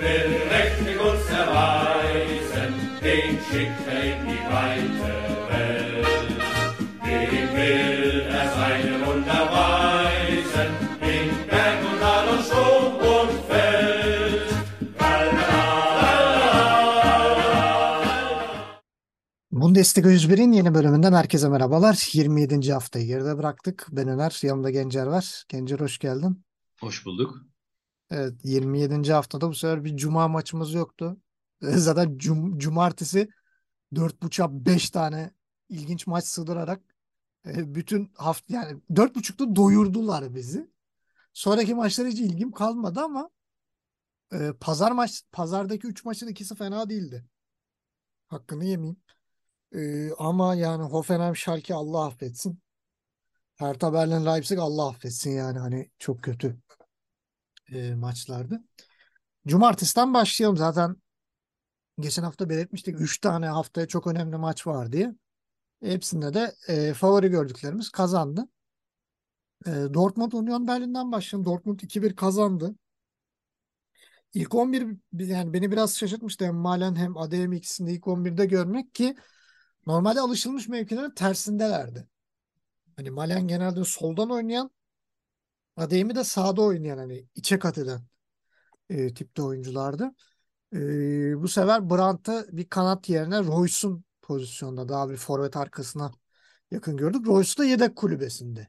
[0.00, 2.70] will mächtig uns erweisen,
[3.02, 5.12] den schickt in die weite
[5.50, 6.06] Welt.
[7.04, 10.70] Dem will er seine Wunder weisen,
[11.12, 14.48] in Berg und Tal und Sturm und Feld.
[19.50, 22.08] Bundesliga 101'in yeni bölümünden herkese merhabalar.
[22.12, 22.72] 27.
[22.72, 23.86] haftayı geride bıraktık.
[23.90, 25.44] Ben Öner, yanımda Gencer var.
[25.48, 26.44] Gencer hoş geldin.
[26.80, 27.47] Hoş bulduk.
[28.10, 29.12] Evet, 27.
[29.12, 31.16] haftada bu sefer bir cuma maçımız yoktu.
[31.62, 33.28] Zaten cum cumartesi
[33.92, 35.30] 4.5'a 5 tane
[35.68, 36.80] ilginç maç sığdırarak
[37.46, 40.70] e, bütün hafta yani 4.5'da doyurdular bizi.
[41.32, 43.30] Sonraki maçlara hiç ilgim kalmadı ama
[44.32, 47.24] e, pazar maç pazardaki 3 maçın ikisi fena değildi.
[48.28, 49.00] Hakkını yemeyeyim.
[49.74, 52.60] E, ama yani Hoffenheim Schalke Allah affetsin.
[53.56, 56.58] Hertha Berlin Leipzig Allah affetsin yani hani çok kötü
[57.72, 58.62] e, maçlardı.
[59.46, 60.96] Cumartesiden başlayalım zaten
[62.00, 65.14] geçen hafta belirtmiştik 3 tane haftaya çok önemli maç var diye.
[65.82, 68.48] Hepsinde de e, favori gördüklerimiz kazandı.
[69.66, 71.46] E, Dortmund Union Berlin'den başlayalım.
[71.46, 72.74] Dortmund 2-1 kazandı.
[74.34, 79.16] İlk 11 yani beni biraz şaşırtmıştı hem Malen hem Adeyemi ikisini ilk 11'de görmek ki
[79.86, 82.08] normalde alışılmış mevkilerin tersindelerdi.
[82.96, 84.70] Hani Malen genelde soldan oynayan
[85.78, 88.00] Adeyemi de sağda oynayan hani içe kat eden
[88.90, 90.10] e, tipte oyunculardı.
[90.74, 90.78] E,
[91.42, 96.12] bu sefer Brandt'ı bir kanat yerine Royce'un pozisyonda daha bir forvet arkasına
[96.70, 97.26] yakın gördük.
[97.26, 98.68] Royce da yedek kulübesinde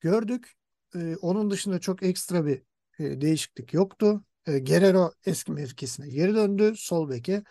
[0.00, 0.52] gördük.
[0.94, 2.62] E, onun dışında çok ekstra bir
[2.98, 4.24] e, değişiklik yoktu.
[4.46, 6.74] E, Guerrero eski mevkisine geri döndü.
[6.76, 7.44] Sol beke.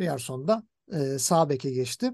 [0.00, 0.62] Riyerson da
[0.92, 2.12] e, sağ beke geçti.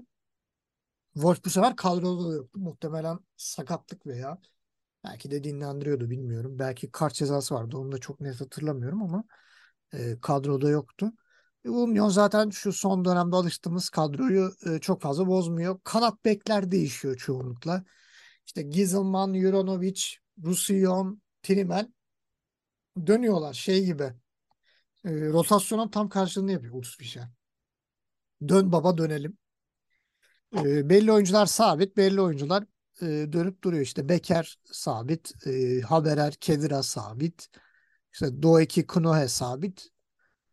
[1.13, 2.59] Wolf bu sefer kadroda da yoktu.
[2.59, 4.37] Muhtemelen sakatlık veya
[5.03, 6.59] belki de dinlendiriyordu bilmiyorum.
[6.59, 7.77] Belki kart cezası vardı.
[7.77, 9.23] Onu da çok net hatırlamıyorum ama
[9.93, 11.11] e, kadroda yoktu.
[11.65, 15.79] E, Union zaten şu son dönemde alıştığımız kadroyu e, çok fazla bozmuyor.
[15.83, 17.83] Kanat bekler değişiyor çoğunlukla.
[18.45, 20.03] İşte Gizelman, Juronovic,
[20.43, 21.87] Roussillon, Trimel
[23.07, 24.13] dönüyorlar şey gibi.
[25.05, 27.29] E, rotasyonun tam karşılığını yapıyor Urs Fischer.
[28.47, 29.37] Dön baba dönelim.
[30.57, 32.63] E, belli oyuncular sabit, belli oyuncular
[33.01, 33.83] e, dönüp duruyor.
[33.83, 37.49] İşte Becker sabit, e, Haberer, Kedira sabit,
[38.13, 39.89] işte Doeki Knohe sabit.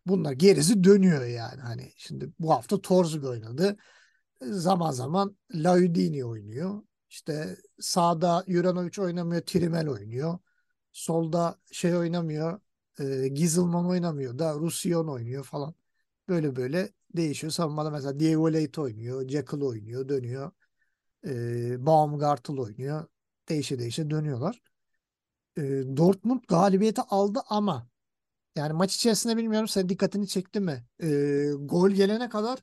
[0.07, 1.61] Bunlar gerisi dönüyor yani.
[1.61, 3.77] Hani şimdi bu hafta Torzug oynadı.
[4.43, 6.83] Zaman zaman Laudini oynuyor.
[7.11, 10.39] İşte sağda Juranovic oynamıyor, Trimel oynuyor.
[10.93, 12.61] Solda şey oynamıyor,
[13.01, 15.75] e, Gizelman oynamıyor da Roussillon oynuyor falan.
[16.29, 17.53] Böyle böyle değişiyor.
[17.53, 20.51] Savunmada mesela Diego Leite oynuyor, Jekyll oynuyor, dönüyor.
[21.27, 23.07] E, Baumgartel oynuyor.
[23.49, 24.61] Değişe değişe dönüyorlar.
[25.57, 25.63] E,
[25.97, 27.89] Dortmund galibiyeti aldı ama
[28.57, 30.87] yani maç içerisinde bilmiyorum sen dikkatini çekti mi?
[31.03, 31.09] E,
[31.59, 32.59] gol gelene kadar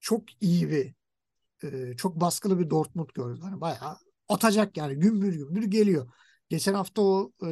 [0.00, 0.94] çok iyi bir
[1.64, 3.44] e, çok baskılı bir Dortmund gördük.
[3.44, 6.12] Hani bayağı atacak yani gümbür gümbür geliyor.
[6.50, 7.50] Geçen hafta o e,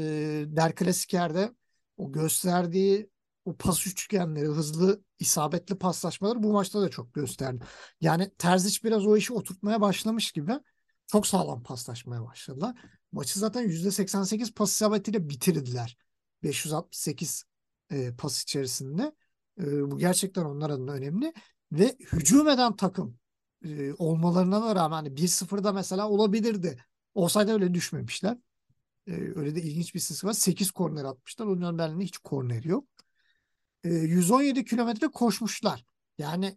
[0.48, 1.54] Der Klasikler'de
[1.98, 3.10] o gösterdiği
[3.44, 7.64] o pas üçgenleri, hızlı, isabetli paslaşmaları bu maçta da çok gösterdi.
[8.00, 10.52] Yani Terzic biraz o işi oturtmaya başlamış gibi
[11.06, 12.76] çok sağlam paslaşmaya başladılar.
[13.12, 15.96] Maçı zaten %88 pas isabetiyle bitirdiler.
[16.42, 17.44] 568
[17.90, 19.12] e, pas içerisinde.
[19.60, 21.32] E, bu gerçekten onlar adına önemli.
[21.72, 23.18] Ve hücum eden takım
[23.64, 26.84] e, olmalarına rağmen hani 1-0'da mesela olabilirdi.
[27.14, 28.38] Olsaydı öyle düşmemişler.
[29.06, 30.32] E, öyle de ilginç bir sesi var.
[30.32, 31.46] 8 korner atmışlar.
[31.46, 32.84] Union Berlin'de hiç korner yok.
[33.84, 35.84] E, 117 kilometre koşmuşlar.
[36.18, 36.56] Yani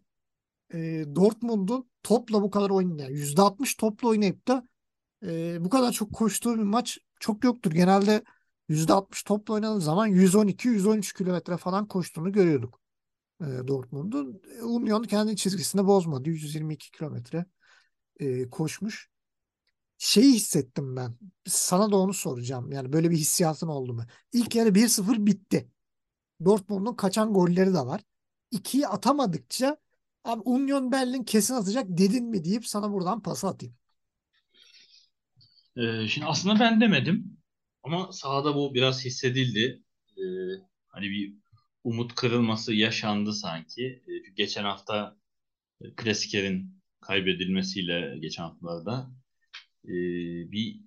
[0.73, 4.67] e, Dortmund'un topla bu kadar oynayan, yani %60 topla oynayıp da
[5.25, 7.71] e, bu kadar çok koştuğu bir maç çok yoktur.
[7.71, 8.23] Genelde
[8.69, 12.79] %60 topla oynadığı zaman 112-113 kilometre falan koştuğunu görüyorduk
[13.41, 14.41] e, Dortmund'un.
[14.61, 16.29] Union kendi çizgisini bozmadı.
[16.29, 17.45] 122 kilometre
[18.19, 19.09] e, koşmuş.
[19.97, 21.17] Şeyi hissettim ben.
[21.47, 22.71] Sana da onu soracağım.
[22.71, 24.05] Yani böyle bir hissiyatın oldu mu?
[24.33, 25.69] İlk yarı 1-0 bitti.
[26.45, 28.01] Dortmund'un kaçan golleri de var.
[28.51, 29.77] İkiyi atamadıkça
[30.23, 33.75] abi Union Berlin kesin atacak dedin mi deyip sana buradan pas atayım.
[35.77, 37.37] Ee, şimdi aslında ben demedim
[37.83, 39.83] ama sahada bu biraz hissedildi.
[40.17, 40.21] Ee,
[40.87, 41.33] hani bir
[41.83, 44.03] umut kırılması yaşandı sanki.
[44.07, 45.17] Ee, geçen hafta
[45.81, 49.11] e, Klasiker'in kaybedilmesiyle geçen haftalarda
[49.85, 49.91] e,
[50.51, 50.81] bir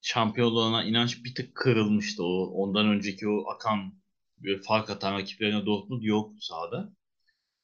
[0.00, 2.24] şampiyonluğuna inanç bir tık kırılmıştı.
[2.24, 4.01] O ondan önceki o akan
[4.44, 6.92] böyle fark atan rakiplerine Dortmund yok sahada.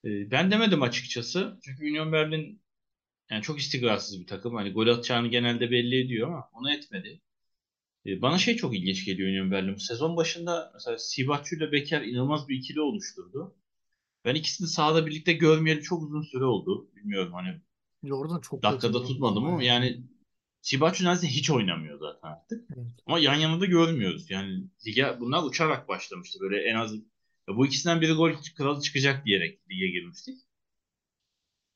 [0.05, 1.59] E, ben demedim açıkçası.
[1.65, 2.63] Çünkü Union Berlin
[3.31, 4.55] yani çok istikrarsız bir takım.
[4.55, 7.21] Hani gol atacağını genelde belli ediyor ama onu etmedi.
[8.07, 9.75] E, Bana şey çok ilginç geliyor Union Berlin.
[9.75, 13.55] Bu sezon başında mesela Sivakçı ile Beker inanılmaz bir ikili oluşturdu.
[14.25, 16.89] Ben ikisini sahada birlikte görmeyeli çok uzun süre oldu.
[16.97, 17.61] Bilmiyorum hani
[18.05, 19.75] Jordan çok dakikada tutmadım ama ya.
[19.75, 20.03] yani
[20.69, 22.71] Sivakçı neredeyse hiç oynamıyor zaten artık.
[22.77, 22.87] Evet.
[23.07, 24.31] Ama yan yana da görmüyoruz.
[24.31, 26.41] Yani lige bunlar uçarak başlamıştı.
[26.41, 26.95] Böyle en az
[27.49, 30.39] bu ikisinden biri gol kralı çıkacak diyerek lige girmiştik.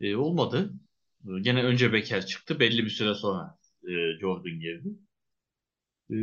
[0.01, 0.73] E, olmadı.
[1.41, 2.61] Gene önce Beker çıktı.
[2.61, 3.59] Belli bir süre sonra
[3.89, 4.89] e, Jordan girdi.
[6.11, 6.17] E,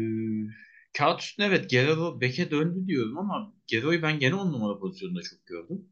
[0.97, 5.45] kağıt üstünde evet Guerrero beke döndü diyorum ama Guerrero'yu ben gene on numara pozisyonunda çok
[5.45, 5.85] gördüm.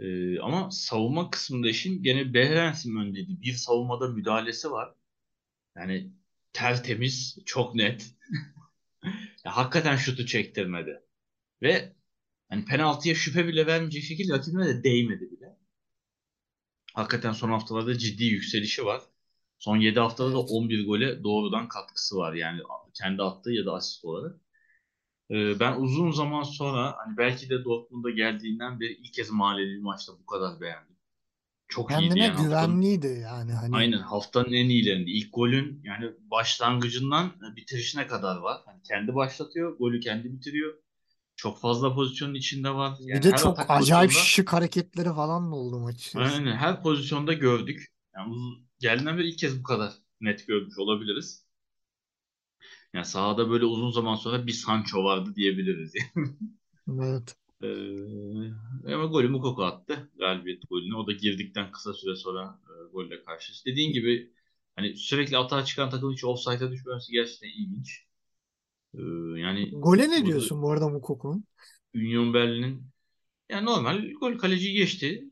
[0.00, 4.94] E, ama savunma kısmında işin gene Behrens'in önlediği bir savunmada müdahalesi var.
[5.76, 6.12] Yani
[6.52, 8.14] tertemiz, çok net.
[9.44, 11.02] Ya, hakikaten şutu çektirmedi.
[11.62, 11.96] Ve
[12.48, 15.58] hani penaltıya şüphe bile vermeyecek şekilde rakibine de değmedi bile.
[16.94, 19.02] Hakikaten son haftalarda ciddi yükselişi var.
[19.58, 20.50] Son 7 haftada da Evet.
[20.50, 22.32] 11 gole doğrudan katkısı var.
[22.34, 22.60] Yani
[22.94, 24.40] kendi attığı ya da asist olarak.
[25.30, 29.82] Ee, ben uzun zaman sonra hani belki de Dortmund'a geldiğinden beri ilk kez mahalleli bir
[29.82, 30.91] maçta bu kadar beğendim.
[31.72, 35.10] Çok iyiydi Kendine yani haftanın, güvenliydi yani hani aynen haftanın en iyilerinde.
[35.10, 38.60] İlk golün yani başlangıcından bitirişine kadar var.
[38.64, 40.74] Hani kendi başlatıyor, golü kendi bitiriyor.
[41.36, 42.98] Çok fazla pozisyonun içinde var.
[43.00, 46.82] bir Yani de her çok acayip pozisyonda şık hareketleri falan da oldu maç aynen her
[46.82, 47.92] pozisyonda gördük.
[48.16, 48.34] Yani
[48.78, 51.46] geldiğinden beri ilk kez bu kadar net görmüş olabiliriz.
[52.94, 55.92] Yani sahada böyle uzun zaman sonra bir Sancho vardı diyebiliriz.
[56.88, 57.36] Evet.
[57.62, 60.10] Ee, ama golü Mukoko attı.
[60.18, 60.94] Galibiyet golünü.
[60.94, 63.52] O da girdikten kısa süre sonra e, golle karşı.
[63.66, 64.32] Dediğin gibi
[64.76, 68.04] hani sürekli atağa çıkan takım hiç offside'a düşmemesi gerçekten ilginç.
[68.94, 69.00] Ee,
[69.40, 71.44] yani Gole ne diyorsun bu arada Mukoko'nun?
[71.94, 72.82] Union Berlin'in
[73.48, 75.24] yani normal gol kaleciyi geçti.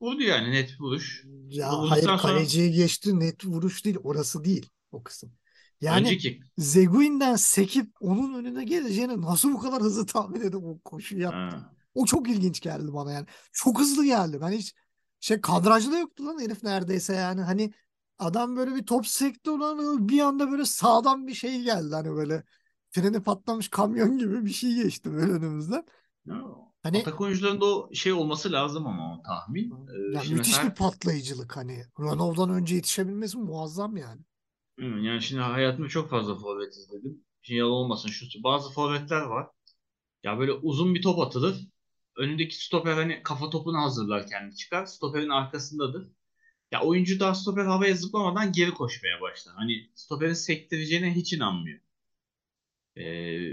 [0.00, 1.24] Vurdu yani net vuruş.
[1.50, 5.32] Ya hayır sonra kaleciye geçti net vuruş değil orası değil o kısım.
[5.80, 11.22] Yani önceki Zeguin'den sekip onun önüne geleceğini nasıl bu kadar hızlı tahmin edip o koşuyu
[11.22, 11.56] yaptı?
[11.56, 13.26] ha, O çok ilginç geldi bana yani.
[13.52, 14.38] Çok hızlı geldi.
[14.40, 14.74] Ben hiç
[15.20, 17.40] şey kadrajda yoktu lan herif neredeyse yani.
[17.40, 17.72] Hani
[18.18, 22.44] adam böyle bir top sekti ulan bir anda böyle sağdan bir şey geldi hani böyle
[22.90, 25.84] freni patlamış kamyon gibi bir şey geçti böyle önümüzden.
[26.26, 26.44] ya,
[26.82, 29.70] Hani atak oyuncularında o şey olması lazım ama o tahmin.
[29.70, 31.84] Ee, ya şimdi müthiş bir mesela patlayıcılık hani.
[32.00, 34.20] Renault'dan önce yetişebilmesi muazzam yani.
[34.78, 37.24] Yani şimdi hayatımda çok fazla forvet izledim.
[37.42, 39.46] Şimdi yalan olmasın şu bazı forvetler var.
[40.22, 41.68] Ya böyle uzun bir top atılır.
[42.18, 44.86] Önündeki stoper hani kafa topunu hazırlar kendi çıkar.
[44.86, 46.08] Stoperin arkasındadır.
[46.72, 49.54] Ya oyuncu daha stoper havaya zıplamadan geri koşmaya başlar.
[49.54, 51.80] Hani stoperin sektireceğine hiç inanmıyor.
[52.96, 53.04] Ee,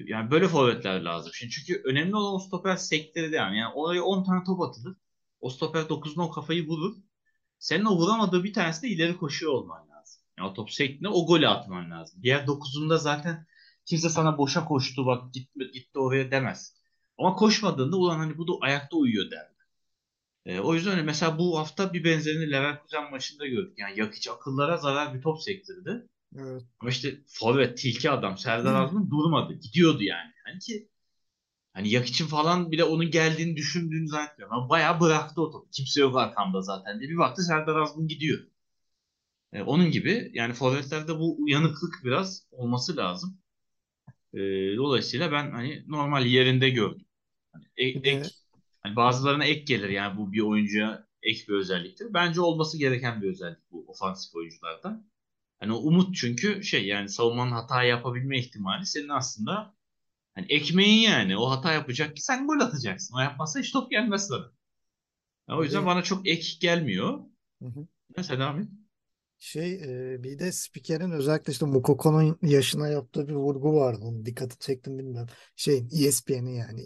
[0.07, 1.31] yani böyle forvetler lazım.
[1.35, 3.57] Şimdi çünkü önemli olan o stoper sektirdi yani.
[3.57, 4.97] Yani oraya 10 tane top atılır.
[5.41, 6.95] O stoper 9'una o kafayı vurur.
[7.59, 10.21] Senin o vuramadığı bir tanesi de ileri koşuyor olman lazım.
[10.37, 12.23] Yani o top sektiğinde o golü atman lazım.
[12.23, 13.47] Diğer 9'unda zaten
[13.85, 16.75] kimse sana boşa koştu bak gitti, gitti oraya demez.
[17.17, 19.55] Ama koşmadığında ulan hani bu da ayakta uyuyor der.
[20.45, 23.73] Ee, o yüzden mesela bu hafta bir benzerini Leverkusen maçında gördük.
[23.77, 26.07] Yani Yakiç akıllara zarar bir top sektirdi.
[26.37, 26.63] Evet.
[26.79, 29.53] Ama işte forvet, tilki adam Serdar Azmun durmadı.
[29.53, 30.31] Gidiyordu yani.
[30.45, 30.89] Hani ki
[31.73, 34.57] hani Yakic'in falan bile onun geldiğini düşündüğünü zannetmiyorum.
[34.57, 35.69] Ama bayağı bıraktı o topu.
[35.71, 37.09] Kimse yok arkamda zaten diye.
[37.09, 38.39] Bir baktı Serdar Azmun gidiyor.
[39.53, 43.37] Ee, onun gibi yani forvetlerde bu uyanıklık biraz olması lazım.
[44.35, 47.07] Ee, dolayısıyla ben hani normal yerinde gördüm.
[47.53, 48.29] Hani e- Bir ek,
[48.83, 52.13] hani bazılarına ek gelir yani bu bir oyuncuya ek bir özelliktir.
[52.15, 55.03] Bence olması gereken bir özellik bu ofansif oyuncularda.
[55.59, 59.75] Hani o umut çünkü şey yani savunmanın hata yapabilme ihtimali senin aslında
[60.35, 63.15] hani ekmeğin yani o hata yapacak ki sen gol atacaksın.
[63.17, 64.51] O yapmazsa hiç top gelmez sana.
[65.49, 67.19] Ya o yüzden de bana çok ek gelmiyor.
[67.61, 67.87] Hı hı.
[68.17, 68.67] Mesela devam et.
[69.39, 69.73] Şey
[70.13, 73.99] e, bir de spikerin özellikle işte Mukoko'nun yaşına yaptığı bir vurgu vardı.
[74.03, 75.29] Onun dikkati çektim bilmiyorum.
[75.55, 76.85] Şeyin ESPN'in yani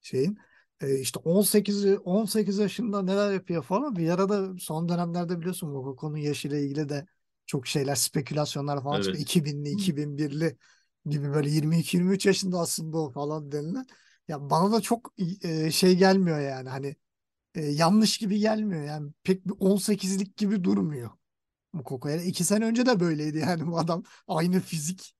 [0.00, 0.38] şeyin.
[0.80, 3.96] E, işte 18 18 yaşında neler yapıyor falan.
[3.96, 7.06] Bir arada son dönemlerde biliyorsun Mukoko'nun yaşıyla ilgili de
[7.46, 9.02] çok şeyler spekülasyonlar falan.
[9.02, 9.20] Evet.
[9.20, 10.56] 2000'li 2001'li
[11.06, 13.86] gibi böyle 22-23 yaşında aslında o falan denilen.
[14.28, 16.96] Ya bana da çok e, şey gelmiyor yani hani
[17.54, 21.10] e, yanlış gibi gelmiyor yani pek bir 18'lik gibi durmuyor.
[21.72, 22.22] Mukoko'ya.
[22.22, 25.14] iki sene önce de böyleydi yani bu adam aynı fizik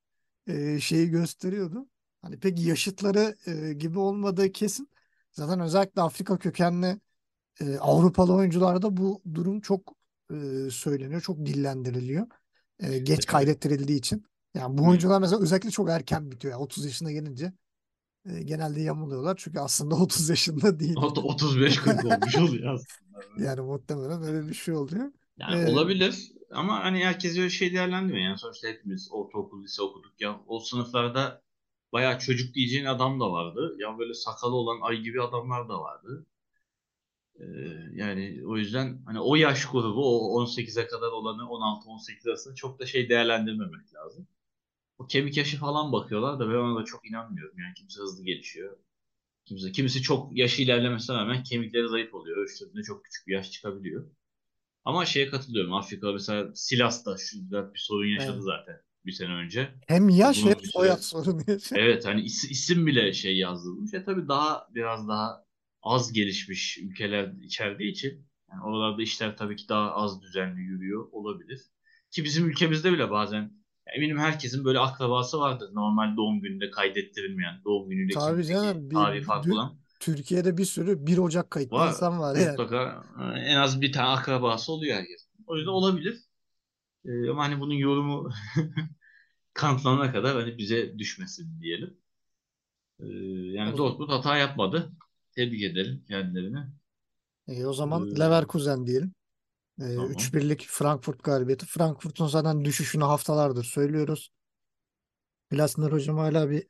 [0.47, 1.88] e, şeyi gösteriyordu.
[2.23, 4.90] Hani pek yaşıtları e, gibi olmadığı kesin.
[5.33, 7.00] Zaten özellikle Afrika kökenli
[7.61, 9.95] e, Avrupalı oyuncularda bu durum çok
[10.30, 10.37] e,
[10.71, 12.26] söyleniyor, çok dillendiriliyor.
[12.78, 14.25] E, geç kaydettirildiği için.
[14.54, 16.52] Yani bu oyuncular mesela özellikle çok erken bitiyor.
[16.52, 17.52] Yani 30 yaşına gelince
[18.26, 19.37] e, genelde yamuluyorlar.
[19.38, 20.97] Çünkü aslında 30 yaşında değil.
[20.97, 23.00] Ot- 35-40 olmuş oluyor aslında.
[23.38, 25.12] Yani muhtemelen öyle bir şey oluyor.
[25.38, 26.33] Yani E, olabilir.
[26.50, 28.25] Ama hani herkes öyle şey değerlendirmiyor.
[28.25, 30.40] Yani sonuçta hepimiz ortaokul, lise okuduk ya.
[30.47, 31.42] O sınıflarda
[31.92, 33.76] bayağı çocuk diyeceğin adam da vardı.
[33.78, 36.26] Ya böyle sakalı olan ay gibi adamlar da vardı.
[37.40, 37.45] Ee,
[37.95, 42.87] yani o yüzden hani o yaş grubu o 18'e kadar olanı 16-18 arasında çok da
[42.87, 44.26] şey değerlendirmemek lazım.
[44.99, 47.59] O kemik yaşı falan bakıyorlar da ben ona da çok inanmıyorum.
[47.59, 48.76] Yani kimse hızlı gelişiyor.
[49.47, 52.37] Kimse, kimisi çok yaşı ilerlemesine rağmen kemikleri zayıf oluyor.
[52.37, 54.04] Ölçtüğünde çok küçük bir yaş çıkabiliyor.
[54.84, 55.75] Ama şeye katılıyorum.
[55.75, 58.44] Afrika mesela Silas'ta şu bir sorun yaşadı Evet.
[58.44, 59.68] zaten bir sene önce.
[59.87, 61.42] Hem yaş Bunun hem süre- soyad sorunu.
[61.75, 63.94] Evet hani is- isim bile şey yazılmış.
[63.94, 65.44] E tabii daha biraz daha
[65.82, 71.60] az gelişmiş ülkeler içerdiği için yani oralarda işler tabii ki daha az düzenli yürüyor olabilir.
[72.10, 73.52] Ki bizim ülkemizde bile bazen
[73.96, 75.70] eminim herkesin böyle akrabası vardır.
[75.72, 81.07] Normal doğum gününde kaydettirilmeyen, doğum günüyle Tabii canım, bir- tarihi farklı olan Türkiye'de bir sürü
[81.07, 81.88] 1 Ocak kayıtlı var.
[81.88, 82.50] insan var yani.
[82.50, 85.30] Mutlaka e, en az bir tane akrabası oluyor herkesin.
[85.47, 86.21] O yüzden olabilir.
[87.04, 88.30] E, ama hani bunun yorumu
[89.54, 91.97] kanıtlanana kadar hani bize düşmesin diyelim.
[93.00, 93.07] E,
[93.52, 94.92] yani Dortmund hata yapmadı.
[95.37, 96.59] Tebrik ederim kendilerini.
[97.49, 99.14] E, o zaman Ee, Leverkusen diyelim.
[99.80, 100.11] E, Tamam.
[100.12, 101.66] 3-1'lik Frankfurt galibiyeti.
[101.66, 104.30] Frankfurt'un zaten düşüşünü haftalardır söylüyoruz.
[105.50, 106.66] Glasner hocam hala bir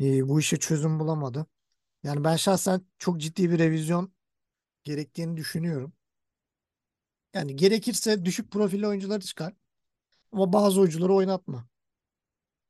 [0.00, 1.46] e, bu işe çözüm bulamadı.
[2.04, 4.12] Yani ben şahsen çok ciddi bir revizyon
[4.84, 5.92] gerektiğini düşünüyorum.
[7.34, 9.52] Yani gerekirse düşük profilli oyuncuları çıkar.
[10.32, 11.68] Ama bazı oyuncuları oynatma.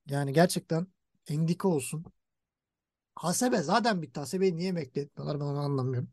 [0.06, 0.86] Yani gerçekten
[1.28, 2.04] Endika olsun.
[3.14, 4.20] Hasebe zaten bitti.
[4.20, 6.08] Hasebe'yi niye bekletmiyorlar ben onu anlamıyorum.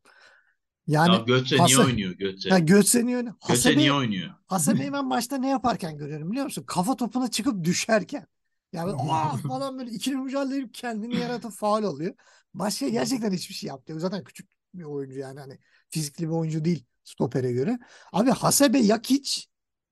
[0.87, 2.49] Yani ya Götze niye Hase- oynuyor Götze?
[2.49, 3.33] ya Götze niye oynuyor?
[3.33, 4.33] Götze Hasebe, niye oynuyor?
[4.45, 6.63] Hasebe'yi ben maçta ne yaparken görüyorum biliyor musun?
[6.67, 8.27] Kafa topuna çıkıp düşerken.
[8.73, 12.15] Yani ah falan böyle ikili mücadele edip kendini yaratıp faul oluyor.
[12.53, 13.99] Başka gerçekten hiçbir şey yapmıyor.
[13.99, 15.59] Zaten küçük bir oyuncu yani hani
[15.89, 17.79] fizikli bir oyuncu değil stopere göre.
[18.13, 19.41] Abi Hasebe Yakic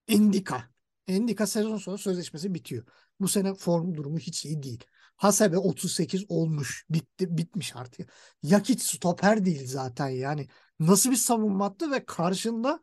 [0.08, 0.64] Endika.
[1.08, 2.86] Endika sezon sonu sözleşmesi bitiyor.
[3.20, 4.84] Bu sene form durumu hiç iyi değil.
[5.16, 6.86] Hasebe 38 olmuş.
[6.90, 8.14] Bitti, bitmiş artık.
[8.44, 10.48] Yakic stoper değil zaten yani.
[10.80, 12.80] Nasıl bir savunma hattı ve karşında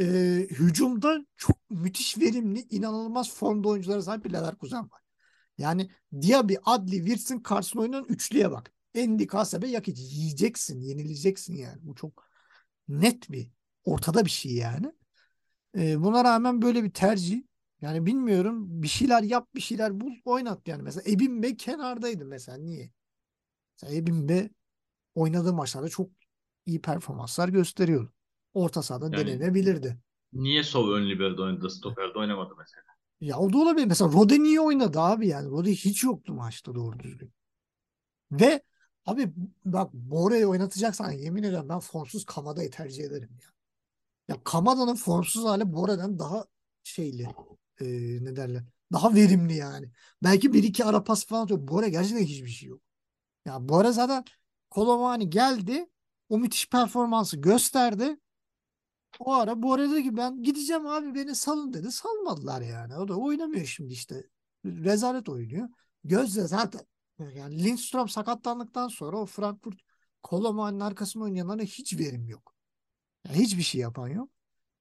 [0.00, 0.04] e,
[0.50, 5.01] hücumda çok müthiş verimli, inanılmaz formda oyunculara sahip bir Leverkusen var.
[5.58, 5.90] Yani
[6.22, 8.72] Diaby, Adli, Wirtz'in karşısına oynayan üçlüye bak.
[8.94, 10.02] Endika, Hasebe, Yakic.
[10.02, 11.78] Yiyeceksin, yenileceksin yani.
[11.82, 12.28] Bu çok
[12.88, 13.50] net bir,
[13.84, 14.92] ortada bir şey yani.
[15.78, 17.42] E, buna rağmen böyle bir tercih.
[17.80, 18.82] Yani bilmiyorum.
[18.82, 20.82] Bir şeyler yap, bir şeyler bul, oynat yani.
[20.82, 22.58] Mesela Ebimbe kenardaydı mesela.
[22.58, 22.90] Niye?
[23.72, 24.50] Mesela Ebimbe
[25.14, 26.10] oynadığı maçlarda çok
[26.66, 28.12] iyi performanslar gösteriyordu.
[28.54, 29.98] Orta sahada Yani- denenebilirdi.
[30.32, 32.84] Niye Sol ön libero'da oynadı, stoperde oynamadı mesela?
[33.22, 33.86] Ya o da olabilir.
[33.86, 35.50] Mesela Rode niye oynadı abi yani?
[35.50, 37.32] Rode hiç yoktu maçta doğru düzgün.
[38.32, 38.62] Ve
[39.06, 39.32] abi
[39.64, 43.48] bak Bora'yı oynatacaksan yemin ederim ben formsuz Kamada'yı tercih ederim ya.
[44.28, 46.46] Ya Kamada'nın formsuz hali Bora'dan daha
[46.84, 47.28] şeyli
[47.80, 47.86] e,
[48.24, 49.90] ne derler daha verimli yani.
[50.24, 51.68] Belki bir iki ara pas falan atıyor.
[51.68, 52.82] Bora gerçekten hiçbir şey yok.
[53.46, 54.24] Ya Bora zaten
[54.70, 55.90] Kolomani geldi.
[56.28, 58.16] O müthiş performansı gösterdi.
[59.18, 61.92] O ara Bora dedi ki ben gideceğim abi beni salın dedi.
[61.92, 62.96] Salmadılar yani.
[62.96, 64.24] O da oynamıyor şimdi işte.
[64.64, 65.68] Rezalet oynuyor.
[66.04, 66.80] Gözde zaten
[67.34, 69.80] yani Lindstrom sakatlandıktan sonra o Frankfurt
[70.22, 72.54] Kolomani'nin arkasında oynayanlara hiç verim yok.
[73.26, 74.30] Yani hiçbir şey yapan yok.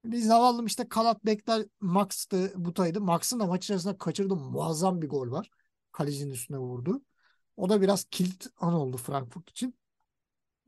[0.05, 3.01] Bir zavallım işte Kalat Bekler Max'tı Butay'dı.
[3.01, 5.49] Max'ın da maç içerisinde kaçırdığı muazzam bir gol var.
[5.91, 7.01] Kalecinin üstüne vurdu.
[7.57, 9.75] O da biraz kilit an oldu Frankfurt için.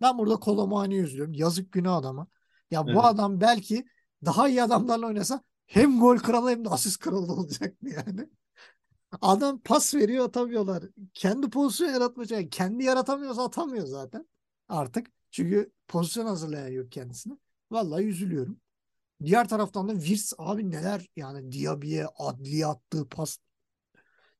[0.01, 1.33] Ben burada Kolomani'yi üzülüyorum.
[1.33, 2.27] Yazık günah adama.
[2.73, 3.05] Ya bu Evet.
[3.05, 3.85] adam belki
[4.25, 8.29] daha iyi adamlarla oynasa hem gol kralı hem de asist kralı olacaktı yani.
[9.21, 10.83] Adam pas veriyor atamıyorlar.
[11.13, 12.51] Kendi pozisyon yaratmaya çalışıyor.
[12.51, 14.27] Kendi yaratamıyorsa atamıyor zaten
[14.69, 15.07] artık.
[15.31, 17.33] Çünkü pozisyon hazırlayan yok kendisine.
[17.71, 18.59] Vallahi üzülüyorum.
[19.23, 23.37] Diğer taraftan da Wirtz abi neler yani Diaby'e Adli'ye attığı pas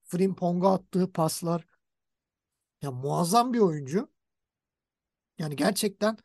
[0.04, 1.66] Frimpong'a attığı paslar
[2.82, 4.10] ya muazzam bir oyuncu.
[5.38, 6.18] Yani gerçekten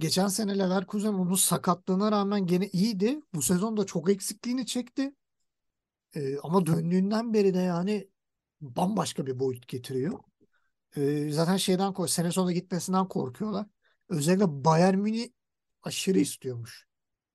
[0.00, 3.20] geçen sene Leverkusen onun sakatlığına rağmen gene iyiydi.
[3.34, 5.14] Bu sezon da çok eksikliğini çekti.
[6.16, 8.08] Ee, ama döndüğünden beri de yani
[8.60, 10.18] bambaşka bir boyut getiriyor.
[10.96, 13.66] Ee, zaten şeyden kork sene sonunda gitmesinden korkuyorlar.
[14.08, 15.28] Özellikle Bayern Münih
[15.82, 16.88] aşırı istiyormuş.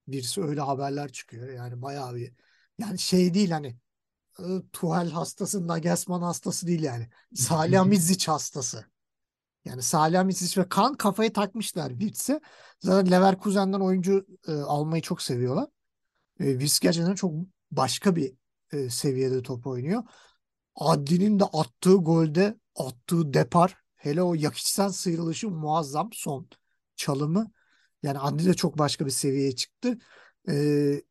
[0.07, 1.49] Birisi öyle haberler çıkıyor.
[1.53, 2.33] Yani bayağı bir
[2.79, 3.77] yani şey değil hani
[4.39, 4.43] e,
[4.73, 7.09] Tuhel hastası, Nagelsmann hastası değil yani.
[7.35, 8.85] Salihamidzic hastası.
[9.65, 12.39] Yani Salihamidzic ve Kan kafayı takmışlar Wirtz'e.
[12.79, 15.67] Zaten Leverkusen'den oyuncu e, almayı çok seviyorlar.
[16.39, 17.33] E, Wirtz gerçekten çok
[17.71, 18.33] başka bir
[18.71, 20.03] e, seviyede top oynuyor.
[20.75, 26.47] Adli'nin de attığı golde attığı depar hele o Yakic'ten sıyrılışı muazzam son
[26.95, 27.51] çalımı.
[28.03, 29.97] Yani Adli de çok başka bir seviyeye çıktı.
[30.49, 31.01] Ee,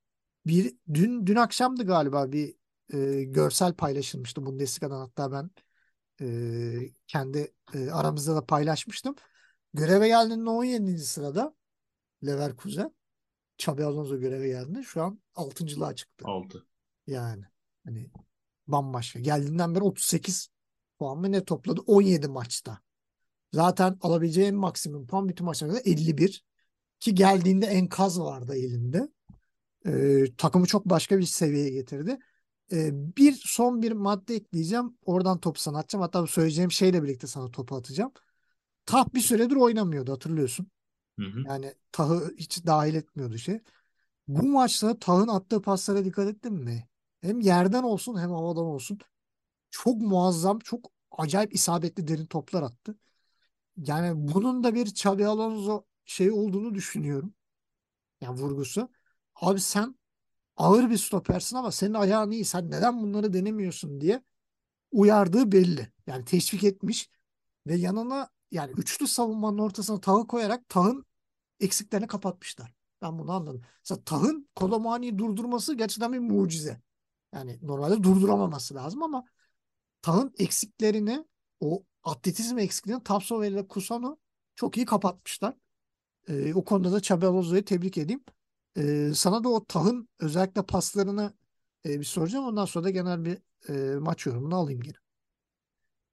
[0.46, 2.54] bir dün dün akşamdı galiba bir
[2.94, 5.50] e, görsel paylaşılmıştı Bundesliga'dan hatta ben
[6.22, 6.26] e,
[7.06, 9.14] kendi e, aramızda da paylaşmıştım.
[9.74, 10.98] Göreve geldiğinde 17.
[10.98, 11.54] sırada
[12.26, 12.94] Leverkusen.
[13.58, 14.84] Xabi Alonso göreve geldi.
[14.84, 16.24] Şu an 6.lığa çıktı.
[16.28, 16.66] 6.
[17.06, 17.44] Yani
[17.84, 18.10] hani
[18.66, 19.18] bambaşka.
[19.20, 20.48] Geldiğinden beri 38
[20.98, 21.80] puan mı ne topladı?
[21.86, 22.78] 17 maçta.
[23.52, 26.44] Zaten alabileceği en maksimum puan bütün maçlarda 51.
[27.00, 29.08] Ki geldiğinde enkaz vardı elinde.
[29.86, 32.18] Ee, takımı çok başka bir seviyeye getirdi.
[32.72, 34.96] Ee, bir son bir madde ekleyeceğim.
[35.04, 36.02] Oradan topu sana atacağım.
[36.02, 38.12] Hatta söyleyeceğim şeyle birlikte sana topu atacağım.
[38.86, 40.66] Tah bir süredir oynamıyordu hatırlıyorsun.
[41.18, 41.44] Hı hı.
[41.46, 43.60] Yani Tah'ı hiç dahil etmiyordu şey.
[44.28, 46.88] Bu maçta Tah'ın attığı paslara dikkat ettin mi?
[47.20, 48.98] Hem yerden olsun hem havadan olsun.
[49.70, 52.96] Çok muazzam, çok acayip isabetli derin toplar attı.
[53.76, 57.34] Yani bunun da bir Xabi Alonso şey olduğunu düşünüyorum.
[58.20, 58.88] Yani vurgusu.
[59.36, 59.96] Abi sen
[60.56, 62.44] ağır bir stopersin ama senin ayağın iyi.
[62.44, 64.22] Sen neden bunları denemiyorsun diye
[64.92, 65.92] uyardığı belli.
[66.06, 67.10] Yani teşvik etmiş
[67.66, 71.06] ve yanına yani üçlü savunmanın ortasına Tah'ı koyarak Tah'ın
[71.60, 72.72] eksiklerini kapatmışlar.
[73.02, 73.62] Ben bunu anladım.
[73.84, 76.80] Mesela Tah'ın Kolomani'yi durdurması gerçekten bir mucize.
[77.34, 79.24] Yani normalde durduramaması lazım ama
[80.02, 81.24] Tah'ın eksiklerini
[81.60, 84.16] o atletizm eksikliğini Tapsova ile Kusano
[84.56, 85.54] çok iyi kapatmışlar.
[86.28, 88.24] Ee, o konuda da Xabi Alonso'yu tebrik edeyim.
[88.76, 91.32] Ee, sana da o Tah'ın özellikle paslarını
[91.86, 92.44] e, bir soracağım.
[92.44, 93.38] Ondan sonra da genel bir
[93.68, 94.96] e, maç yorumunu alayım geri.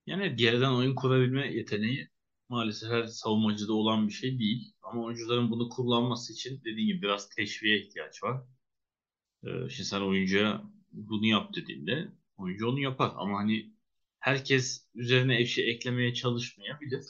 [0.05, 2.09] Yani diğerden oyun kurabilme yeteneği
[2.49, 4.73] maalesef her savunmacıda olan bir şey değil.
[4.81, 8.41] Ama oyuncuların bunu kullanması için dediğim gibi biraz teşviğe ihtiyaç var.
[9.43, 13.11] Ee, şimdi sen oyuncuya bunu yap dediğinde oyuncu onu yapar.
[13.15, 13.73] Ama hani
[14.19, 17.03] herkes üzerine bir şey eklemeye çalışmayabilir.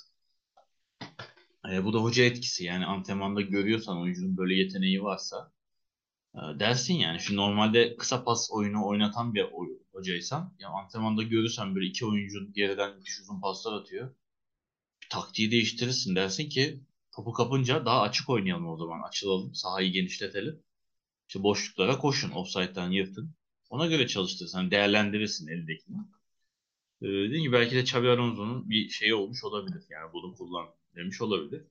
[1.65, 2.63] Ee, bu da hoca etkisi.
[2.63, 5.51] Yani antrenmanda görüyorsan oyuncunun böyle yeteneği varsa
[6.35, 7.19] e, dersin yani.
[7.21, 12.53] Şimdi normalde kısa pas oyunu oynatan bir oy- hocaysan ya antrenmanda görürsen böyle iki oyuncu
[12.53, 14.15] geriden müthiş uzun paslar atıyor.
[15.09, 16.15] Taktiği değiştirirsin.
[16.15, 16.79] Dersin ki
[17.15, 19.01] topu kapınca daha açık oynayalım o zaman.
[19.07, 19.55] Açılalım.
[19.55, 20.63] Sahayı genişletelim.
[21.27, 22.31] İşte boşluklara koşun.
[22.31, 23.35] Offside'dan yırtın.
[23.69, 25.97] Ona göre çalıştırırsan değerlendirirsin eldekini.
[27.01, 29.83] Ee, dediğim gibi belki de Xabi Alonso'nun bir şeyi olmuş olabilir.
[29.89, 31.63] Yani bunu kullan demiş olabilir.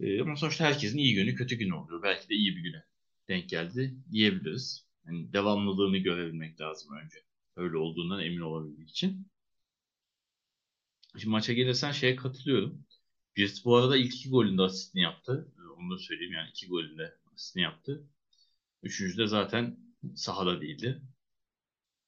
[0.00, 2.02] Ee, ama sonuçta herkesin iyi günü kötü günü oluyor.
[2.02, 2.84] Belki de iyi bir güne
[3.28, 4.86] denk geldi diyebiliriz.
[5.06, 7.16] Yani devamlılığını görebilmek lazım önce.
[7.56, 9.26] Öyle olduğundan emin olabilmek için.
[11.12, 12.84] Şimdi maça gelirsen şeye katılıyorum.
[13.36, 15.52] Birisi bu arada ilk iki golünde asistini yaptı.
[15.58, 18.08] Ee, Onu da söyleyeyim yani iki golünde asistini yaptı.
[18.82, 19.76] Üçüncü de zaten
[20.16, 21.02] sahada değildi.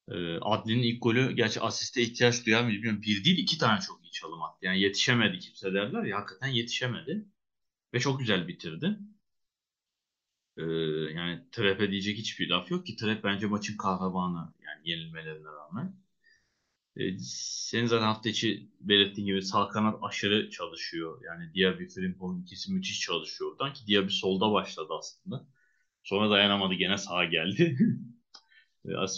[0.08, 3.02] Ee, Adli'nin ilk golü gerçi asiste ihtiyaç duyan bilmiyorum.
[3.02, 4.58] Bir değil iki tane çok iyi çalım attı.
[4.66, 7.24] Yani yetişemedi kimse derler ya hakikaten yetişemedi.
[7.94, 8.98] Ve çok güzel bitirdi.
[10.56, 10.62] Ee,
[11.14, 12.96] yani Trap'e diyecek hiçbir laf yok ki.
[12.96, 15.96] Trap bence maçın kahramanı yani yenilmelerine rağmen.
[16.96, 21.20] Ee, senin zaten hafta içi belirttiğin gibi sağ kanat aşırı çalışıyor.
[21.24, 25.46] Yani Diaby, Frimpong ikisi müthiş çalışıyor oradan ki Diaby solda başladı aslında.
[26.02, 27.78] Sonra dayanamadı gene sağa geldi.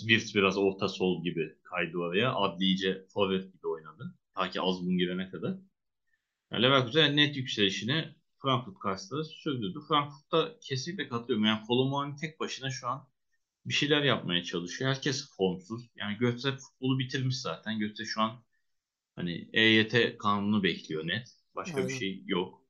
[0.00, 2.34] Wirtz biraz orta sol gibi kaydı oraya.
[2.34, 4.14] Adli iyice forvet gibi oynadı.
[4.34, 5.54] Ta ki Azbun girene kadar.
[6.52, 9.78] Yani Leverkusen net yükselişini Frankfurt karşısında sürdürdü.
[9.88, 11.44] Frankfurt'ta kesinlikle katılıyorum.
[11.44, 13.08] Yani Kolomani tek başına şu an
[13.66, 14.90] bir şeyler yapmaya çalışıyor.
[14.90, 15.90] Herkes formsuz.
[15.96, 17.78] Yani Götze futbolu bitirmiş zaten.
[17.78, 18.42] Götze şu an
[19.16, 21.28] hani EYT kanunu bekliyor net.
[21.54, 21.98] Başka bir Aynen.
[21.98, 22.62] şey yok.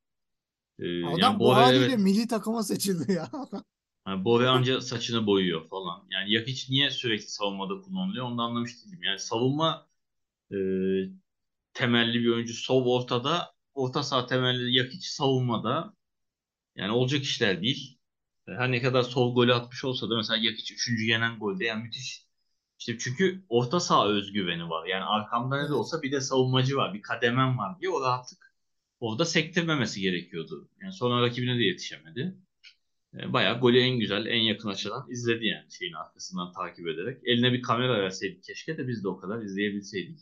[0.79, 1.99] Ee, Adam yani bu haliyle evet.
[1.99, 3.31] milli takıma seçildi ya.
[4.07, 6.07] Yani Bove anca saçını boyuyor falan.
[6.11, 9.03] Yani Yakic niye sürekli savunmada kullanılıyor onu da anlamış değilim.
[9.03, 9.87] Yani savunma
[10.51, 10.57] e,
[11.73, 15.93] temelli bir oyuncu Sov ortada, orta saha temelli Yakic savunmada.
[16.75, 17.99] Yani olacak işler değil.
[18.47, 21.03] E, Her ne kadar Sov golü atmış olsa da mesela Yakic 3.
[21.07, 22.27] yenen golde yani müthiş.
[22.79, 24.87] İşte çünkü orta saha özgüveni var.
[24.87, 28.53] Yani arkamda ne de olsa bir de savunmacı var, bir kademem var diye o rahatlık
[28.99, 30.69] orada sektirmemesi gerekiyordu.
[30.81, 32.37] Yani sonra rakibine de yetişemedi.
[33.13, 37.21] E, Bayağı golü en güzel, en yakın açıdan izledi yani şeyin arkasından takip ederek.
[37.25, 40.19] Eline bir kamera verseydik keşke de biz de o kadar izleyebilseydik.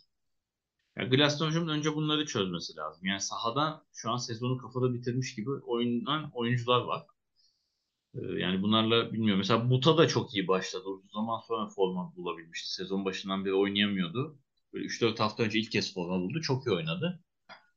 [0.97, 3.05] Yani Glastonbury'un önce bunları çözmesi lazım.
[3.05, 7.03] Yani sahada şu an sezonu kafada bitirmiş gibi oynayan oyuncular var.
[8.15, 9.37] E, Yani bunlarla bilmiyorum.
[9.37, 10.83] Mesela Buta da çok iyi başladı.
[10.89, 12.73] Uzun zaman sonra forma bulabilmişti.
[12.73, 14.39] Sezon başından beri oynayamıyordu.
[14.73, 16.41] Böyle 3-4 hafta önce ilk kez forma buldu.
[16.41, 17.23] Çok iyi oynadı.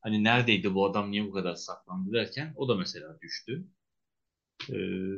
[0.03, 3.69] Hani neredeydi bu adam niye bu kadar saklandı derken o da mesela düştü.
[4.71, 4.75] Ee,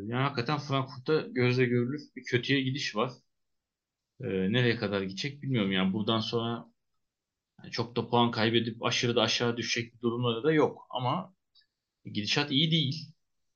[0.06, 3.12] yani hakikaten Frankfurt'ta gözle görülür bir kötüye gidiş var.
[4.20, 5.72] Ee, nereye kadar gidecek bilmiyorum.
[5.72, 6.66] Yani buradan sonra
[7.70, 10.86] çok da puan kaybedip aşırı da aşağı düşecek bir durumları da yok.
[10.90, 11.34] Ama
[12.04, 13.12] gidişat iyi değil.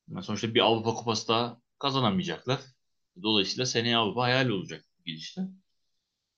[0.08, 2.60] Yani sonuçta bir Avrupa Kupası daha kazanamayacaklar.
[3.22, 5.42] Dolayısıyla seneye Avrupa hayal olacak gidişte.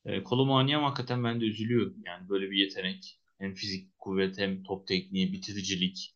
[0.05, 1.97] E, Kolomani ama hakikaten ben de üzülüyorum.
[2.07, 3.21] Yani böyle bir yetenek.
[3.39, 6.16] Hem fizik kuvvet hem top tekniği, bitiricilik,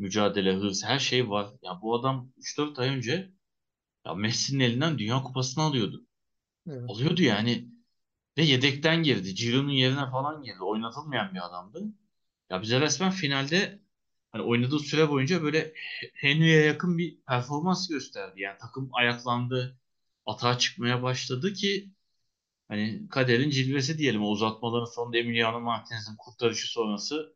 [0.00, 1.50] mücadele, hırs her şey var.
[1.62, 3.30] Ya bu adam 3-4 ay önce
[4.06, 6.06] ya Messi'nin elinden Dünya Kupası'nı alıyordu.
[6.68, 6.90] Evet.
[6.90, 7.68] Alıyordu yani.
[8.38, 9.34] Ve yedekten girdi.
[9.34, 10.62] Ciro'nun yerine falan girdi.
[10.62, 11.84] Oynatılmayan bir adamdı.
[12.50, 13.80] Ya bize resmen finalde
[14.32, 15.72] hani oynadığı süre boyunca böyle
[16.14, 18.40] Henry'e yakın bir performans gösterdi.
[18.40, 19.78] Yani takım ayaklandı.
[20.26, 21.90] Atağa çıkmaya başladı ki
[22.68, 24.22] hani kaderin cilvesi diyelim.
[24.22, 27.34] O uzatmaların sonunda Emiliano Martinez'in kurtarışı sonrası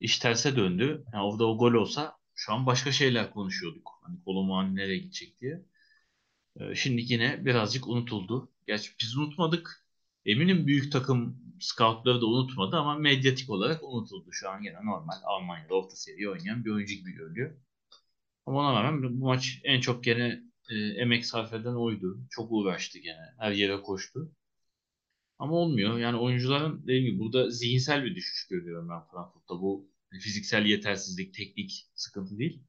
[0.00, 1.04] iş terse döndü.
[1.12, 3.90] Yani orada o gol olsa şu an başka şeyler konuşuyorduk.
[4.02, 5.62] Hani Kolomani nereye gidecek diye.
[6.60, 8.52] Ee, Şimdi yine birazcık unutuldu.
[8.66, 9.86] Gerçi biz unutmadık.
[10.26, 14.32] Eminim büyük takım scoutları da unutmadı ama medyatik olarak unutuldu.
[14.32, 17.56] Şu an yine normal Almanya'da orta seviye oynayan bir oyuncu gibi görülüyor.
[18.46, 22.20] Ama ona rağmen bu maç en çok gene e, emek sarf eden oydu.
[22.30, 23.34] Çok uğraştı gene.
[23.38, 24.32] Her yere koştu.
[25.38, 25.98] Ama olmuyor.
[25.98, 29.54] Yani oyuncuların dediğim gibi burada zihinsel bir düşüş görüyorum ben Frankfurt'ta.
[29.60, 32.62] Bu fiziksel yetersizlik, teknik sıkıntı değil.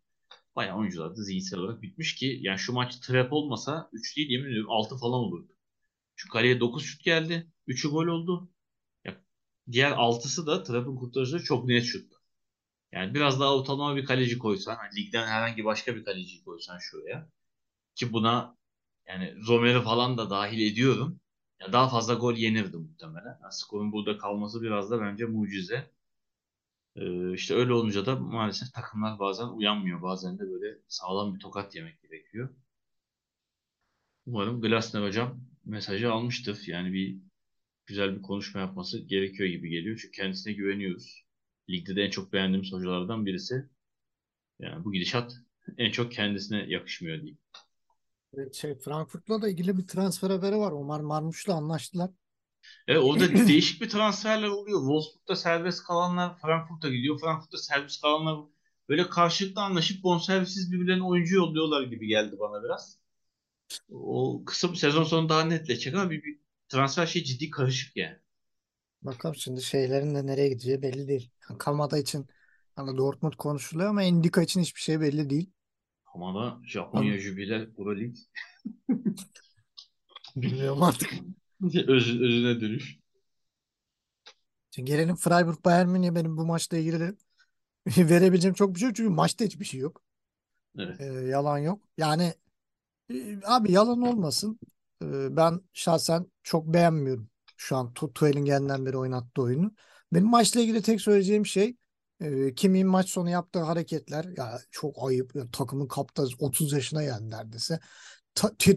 [0.55, 4.49] Bayağı oyuncular da zihinsel olarak bitmiş ki yani şu maç trap olmasa 3 değil yemin
[4.49, 5.57] ediyorum 6 falan olurdu.
[6.15, 7.51] Şu kaleye 9 şut geldi.
[7.67, 8.51] 3'ü gol oldu.
[9.05, 9.21] Ya,
[9.71, 12.17] diğer 6'sı da trap'ın kurtarıcıları çok net şuttu.
[12.91, 17.29] Yani biraz daha ortalama bir kaleci koysan, hani ligden herhangi başka bir kaleci koysan şuraya
[17.95, 18.57] ki buna
[19.07, 21.21] yani Romer'i falan da dahil ediyorum.
[21.61, 23.39] Ya daha fazla gol yenirdi muhtemelen.
[23.41, 25.91] Yani skorun burada kalması biraz da bence mucize.
[26.95, 30.01] Ee, işte öyle olunca da maalesef takımlar bazen uyanmıyor.
[30.01, 32.49] Bazen de böyle sağlam bir tokat yemek gerekiyor.
[34.25, 36.63] Umarım Glasner hocam mesajı almıştır.
[36.67, 37.17] Yani bir
[37.85, 39.99] güzel bir konuşma yapması gerekiyor gibi geliyor.
[40.01, 41.25] Çünkü kendisine güveniyoruz.
[41.69, 43.69] Ligde de en çok beğendiğimiz hocalardan birisi.
[44.59, 45.33] Yani bu gidişat
[45.77, 47.39] en çok kendisine yakışmıyor diyeyim.
[48.33, 50.71] Evet, şey, Frankfurt'la da ilgili bir transfer haberi var.
[50.71, 52.11] Omar Marmuş'la anlaştılar.
[52.87, 54.79] Evet orada değişik bir transferler oluyor.
[54.79, 57.19] Wolfsburg'da serbest kalanlar Frankfurt'a gidiyor.
[57.19, 58.45] Frankfurt'ta serbest kalanlar
[58.89, 62.99] böyle karşılıklı anlaşıp bonservissiz birbirlerine oyuncu yolluyorlar gibi geldi bana biraz.
[63.93, 68.17] O bir sezon sonu daha netleşecek ama bir, bir transfer şey ciddi karışık yani.
[69.01, 71.31] Bakalım şimdi şeylerin de nereye gideceği belli değil.
[71.49, 72.27] Yani Kamada için
[72.75, 75.51] hani Dortmund konuşuluyor ama Endika için hiçbir şey belli değil.
[76.17, 78.13] Ama da Japonya jübile Euroleague
[80.35, 81.13] Bilmiyorum artık.
[81.87, 82.97] öz, özüne dönüş.
[84.71, 87.15] Şimdi gelelim Freiburg Bayern Münih'e benim bu maçla ilgili
[87.97, 88.95] verebileceğim çok bir şey yok.
[88.95, 90.01] Çünkü maçta hiçbir şey yok.
[90.77, 91.01] Evet.
[91.01, 91.81] Ee, yalan yok.
[91.97, 92.33] Yani
[93.13, 94.59] e, abi yalan olmasın.
[95.03, 99.71] Ee, ben şahsen çok beğenmiyorum şu an Tu- Tuchel'in geldiğinden beri oynattığı oyunu.
[100.13, 101.75] Benim maçla ilgili tek söyleyeceğim şey
[102.21, 105.35] e, Kimin maç sonu yaptığı hareketler ya çok ayıp.
[105.35, 107.79] Ya, takımın kaptanı 30 yaşına geldi neredeyse.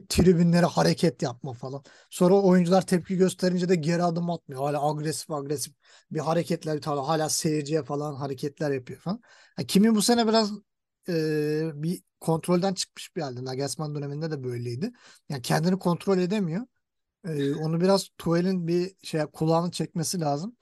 [0.09, 1.83] Tribünlere hareket yapma falan.
[2.11, 4.62] Sonra oyuncular tepki gösterince de geri adım atmıyor.
[4.62, 5.74] Hala agresif agresif
[6.11, 9.20] bir hareketler hala, hala seyirciye falan hareketler yapıyor falan.
[9.59, 10.50] Ya, Kimin bu sene biraz
[11.09, 13.44] e, bir kontrolden çıkmış bir halde.
[13.44, 14.92] Nagelsmann döneminde de böyleydi.
[15.29, 16.66] Yani kendini kontrol edemiyor.
[17.24, 20.57] E, onu biraz Tuchel'in bir şey kulağını çekmesi lazım.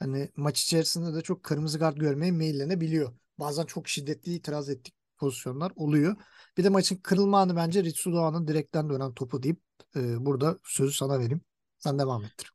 [0.00, 3.14] Hani maç içerisinde de çok kırmızı kart görmeye meyillenebiliyor.
[3.40, 6.16] Bazen çok şiddetli itiraz ettik pozisyonlar oluyor.
[6.58, 9.60] Bir de maçın kırılma anı bence Ritsu Doğan'ın direkten dönen topu deyip
[9.96, 11.42] e, burada sözü sana vereyim.
[11.78, 12.52] Sen devam ettir.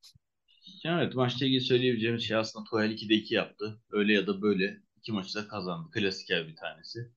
[0.83, 3.81] Yani evet maçla ilgili söyleyebileceğimiz şey aslında Tuchel 2'de 2 yaptı.
[3.91, 5.89] Öyle ya da böyle iki maçı da kazandı.
[5.91, 7.11] Klasiker bir tanesi.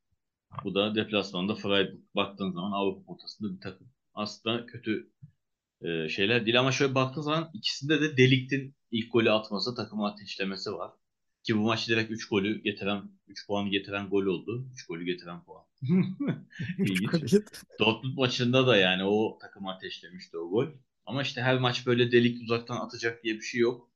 [0.64, 3.88] Bu da deplasmanda Freiburg baktığın zaman Avrupa potasında bir takım.
[4.14, 5.12] Aslında kötü
[5.83, 10.73] e, şeyler değil ama şöyle baktığın zaman ikisinde de Delik'tin ilk golü atması, takımı ateşlemesi
[10.73, 10.91] var.
[11.43, 14.69] Ki bu maç direkt 3 golü getiren, 3 puanı getiren gol oldu.
[14.73, 15.64] 3 golü getiren puan.
[16.79, 17.35] İlginç.
[17.81, 20.67] Dortmund maçında da yani o takımı ateşlemişti o gol.
[21.07, 23.91] Ama işte her maç böyle delik uzaktan atacak diye bir şey yok.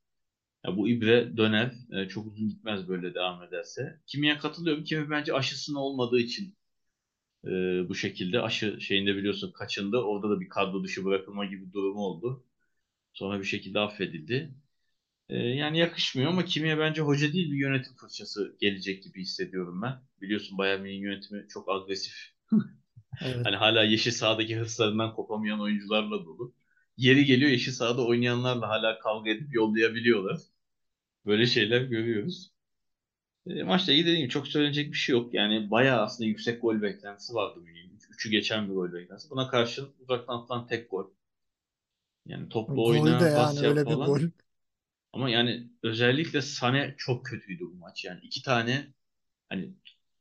[0.66, 1.72] Ya bu ibre döner.
[1.92, 4.00] E, çok uzun gitmez böyle devam ederse.
[4.06, 4.84] Kimiye katılıyorum.
[4.84, 6.56] Kimi bence aşısının olmadığı için
[7.46, 7.48] e,
[7.88, 9.98] bu şekilde aşı şeyinde biliyorsun kaçındı.
[9.98, 12.44] Orada da bir kadro dışı bırakılma gibi durumu oldu.
[13.12, 14.54] Sonra bir şekilde affedildi.
[15.28, 20.02] E, yani yakışmıyor ama kimiye bence hoca değil bir yönetim fırçası gelecek gibi hissediyorum ben.
[20.20, 22.14] Biliyorsun Bayern Münih'in yönetimi çok agresif.
[23.20, 23.46] Evet.
[23.46, 26.54] Hani hala yeşil sahadaki hırslarından kopamayan oyuncularla dolu.
[26.96, 30.40] Yeri geliyor yeşil sahada oynayanlarla hala kavga edip yollayabiliyorlar.
[31.26, 32.52] Böyle şeyler görüyoruz.
[33.46, 35.34] E, maçla ilgili dediğim gibi çok söylenecek bir şey yok.
[35.34, 37.60] Yani bayağı aslında yüksek gol beklentisi vardı.
[38.10, 39.30] Üçü geçen bir gol beklentisi.
[39.30, 41.06] Buna karşın uzaktan atılan tek gol.
[42.26, 44.20] Yani toplu Gol de oyna, yani öyle bir gol.
[45.12, 48.04] Ama yani özellikle Sane çok kötüydü bu maç.
[48.04, 48.86] Yani iki tane
[49.48, 49.70] hani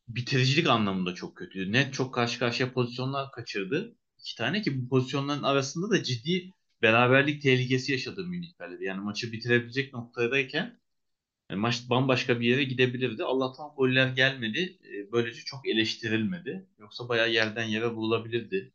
[0.08, 1.72] bitiricilik anlamında çok kötüydü.
[1.72, 3.96] Net çok karşı karşıya pozisyonlar kaçırdı.
[4.20, 8.86] iki tane ki bu pozisyonların arasında da ciddi beraberlik tehlikesi yaşadı Münih kalede.
[8.86, 10.81] Yani maçı bitirebilecek noktadayken
[11.52, 13.24] yani maç bambaşka bir yere gidebilirdi.
[13.24, 14.78] Allah'tan goller gelmedi.
[14.84, 16.66] E, böylece çok eleştirilmedi.
[16.80, 18.74] Yoksa bayağı yerden yere vurulabilirdi.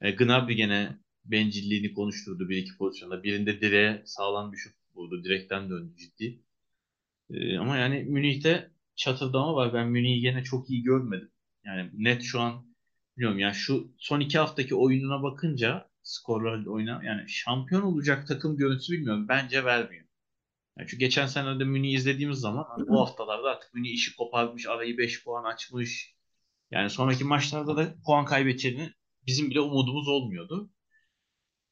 [0.00, 3.22] E, Gnabry gene bencilliğini konuşturdu bir iki pozisyonda.
[3.22, 5.24] Birinde direğe sağlam bir şut vurdu.
[5.24, 6.40] Direkten döndü ciddi.
[7.30, 9.74] E, ama yani Münih'te çatırdama var.
[9.74, 11.30] Ben Münih'i gene çok iyi görmedim.
[11.64, 12.66] Yani net şu an
[13.16, 18.92] bilmiyorum yani şu son iki haftaki oyununa bakınca skorlar oyuna yani şampiyon olacak takım görüntüsü
[18.92, 19.28] bilmiyorum.
[19.28, 20.04] Bence vermiyor.
[20.80, 24.66] Yani çünkü geçen sene de Münih'i izlediğimiz zaman hani bu haftalarda artık Münih işi koparmış,
[24.66, 26.14] arayı 5 puan açmış.
[26.70, 28.92] Yani sonraki maçlarda da puan kaybedeceğini
[29.26, 30.70] bizim bile umudumuz olmuyordu.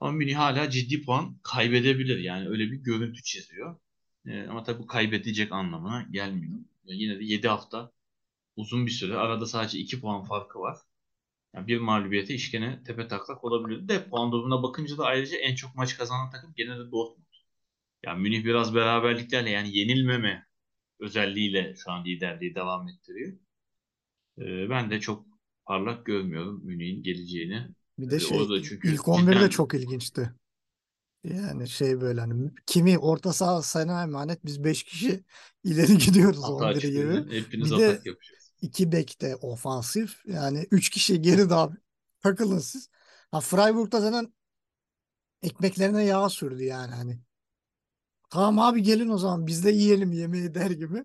[0.00, 2.18] Ama Münih hala ciddi puan kaybedebilir.
[2.18, 3.80] Yani öyle bir görüntü çiziyor.
[4.26, 6.58] Ee, ama tabii bu kaybedecek anlamına gelmiyor.
[6.84, 7.92] Yani yine de 7 hafta
[8.56, 9.16] uzun bir süre.
[9.16, 10.78] Arada sadece 2 puan farkı var.
[11.54, 13.88] Yani bir mağlubiyete iş gene tepe taklak olabilirdi.
[13.88, 17.27] De puan durumuna bakınca da ayrıca en çok maç kazanan takım gene de Dortmund.
[18.06, 20.46] Yani Münih biraz beraberliklerle yani yenilmeme
[21.00, 23.32] özelliğiyle şu an liderliği devam ettiriyor.
[24.38, 25.26] Ee, ben de çok
[25.66, 27.68] parlak görmüyorum Münih'in geleceğini.
[27.98, 30.32] Bir de Ee, şey orada çünkü ilk 11 de çok ilginçti.
[31.24, 35.24] Yani şey böyle hani kimi orta saha sana emanet biz 5 kişi
[35.64, 37.36] ileri gidiyoruz hata 11'i gibi.
[37.36, 38.52] Hepiniz Bir de yapacağız.
[38.62, 40.22] iki bek de ofansif.
[40.26, 41.70] Yani 3 kişi geri daha
[42.20, 42.90] takılın siz.
[43.30, 44.32] Ha, Freiburg'da zaten
[45.42, 47.18] ekmeklerine yağ sürdü yani hani.
[48.30, 51.04] Tamam abi gelin o zaman biz de yiyelim yemeği der gibi.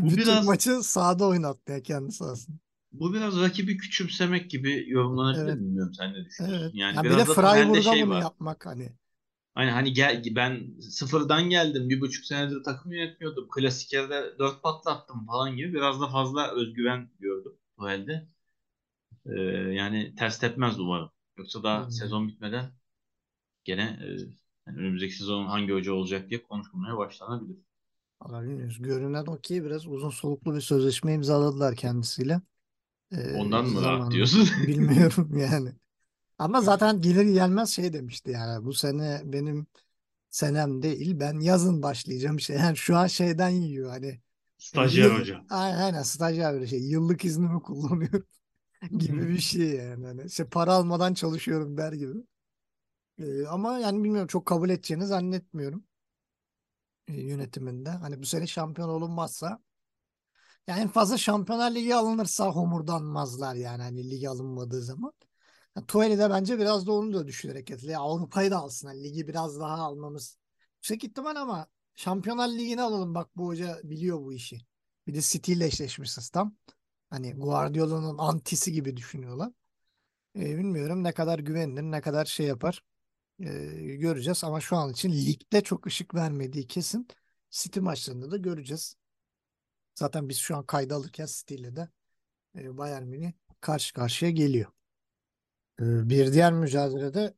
[0.00, 2.58] Bu Bütün biraz maçı sahada oynattı ya kendi sahasında.
[2.92, 5.58] bu biraz rakibi küçümsemek gibi yorumlanabilir Evet.
[5.58, 6.64] mi bilmiyorum sen ne düşünüyorsun?
[6.64, 6.72] Evet.
[6.72, 8.18] Yani Ya bir de biraz da temelde Freiburg'a şey bunu var.
[8.18, 8.92] yapmak hani.
[9.54, 13.48] Hani hani gel ben sıfırdan geldim bir buçuk senedir takım yönetmiyordum.
[13.48, 18.28] Klasik yerde dört patlattım falan gibi biraz da fazla özgüven gördüm bu elde.
[19.26, 19.32] Ee,
[19.74, 21.10] yani ters tepmez umarım.
[21.38, 21.90] Yoksa daha Bilmiyorum.
[21.90, 22.72] sezon bitmeden
[23.64, 24.08] gene e,
[24.68, 27.58] yani önümüzdeki sezon hangi hoca olacak diye konuşulmaya başlanabilir.
[28.22, 28.78] Valla bilmiyoruz.
[28.82, 32.40] Görünen o ki biraz uzun soluklu bir sözleşme imzaladılar kendisiyle.
[33.12, 34.48] Ee, Ondan mı rahat diyorsun?
[34.66, 35.72] Bilmiyorum yani.
[36.38, 39.66] Ama zaten gelir gelmez şey demişti yani bu sene benim
[40.30, 42.56] senem değil ben yazın başlayacağım şey.
[42.56, 44.20] Yani şu an şeyden yiyor hani
[44.58, 45.44] Stajyer yıl, hoca.
[45.50, 48.26] aynen, aynen stajyer böyle şey yıllık iznimi kullanıyorum
[48.98, 50.06] gibi bir şey yani.
[50.06, 52.14] Hani işte para almadan çalışıyorum der gibi.
[53.18, 55.84] Ee, ama yani bilmiyorum çok kabul edeceğini zannetmiyorum
[57.08, 57.90] e, yönetiminde.
[57.90, 59.60] Hani bu sene şampiyon olunmazsa
[60.66, 65.12] yani en fazla Şampiyonlar Ligi alınırsa homurdanmazlar yani hani ligi alınmadığı zaman.
[65.76, 67.86] Yani Tuchel de bence biraz da onu da düşünerek yaptı.
[67.86, 68.88] Ya Avrupa'yı da alsın.
[68.88, 70.38] Hani ligi biraz daha almamız
[70.76, 73.14] yüksek ihtimal ama Şampiyonlar Ligi'ni alalım.
[73.14, 74.58] Bak bu hoca biliyor bu işi.
[75.06, 76.56] Bir de City ile eşleşmişiz tam.
[77.10, 79.52] Hani Guardiola'nın antisi gibi düşünüyorlar.
[80.36, 82.82] E, bilmiyorum ne kadar güvenilir, ne kadar şey yapar.
[83.40, 83.46] E,
[83.96, 87.08] göreceğiz ama şu an için ligde çok ışık vermediği kesin.
[87.50, 88.96] City maçlarında da göreceğiz.
[89.94, 91.88] Zaten biz şu an kayda alırken City ile de
[92.58, 94.72] e, Bayern Münih karşı karşıya geliyor.
[95.80, 97.34] E, bir diğer mücadelede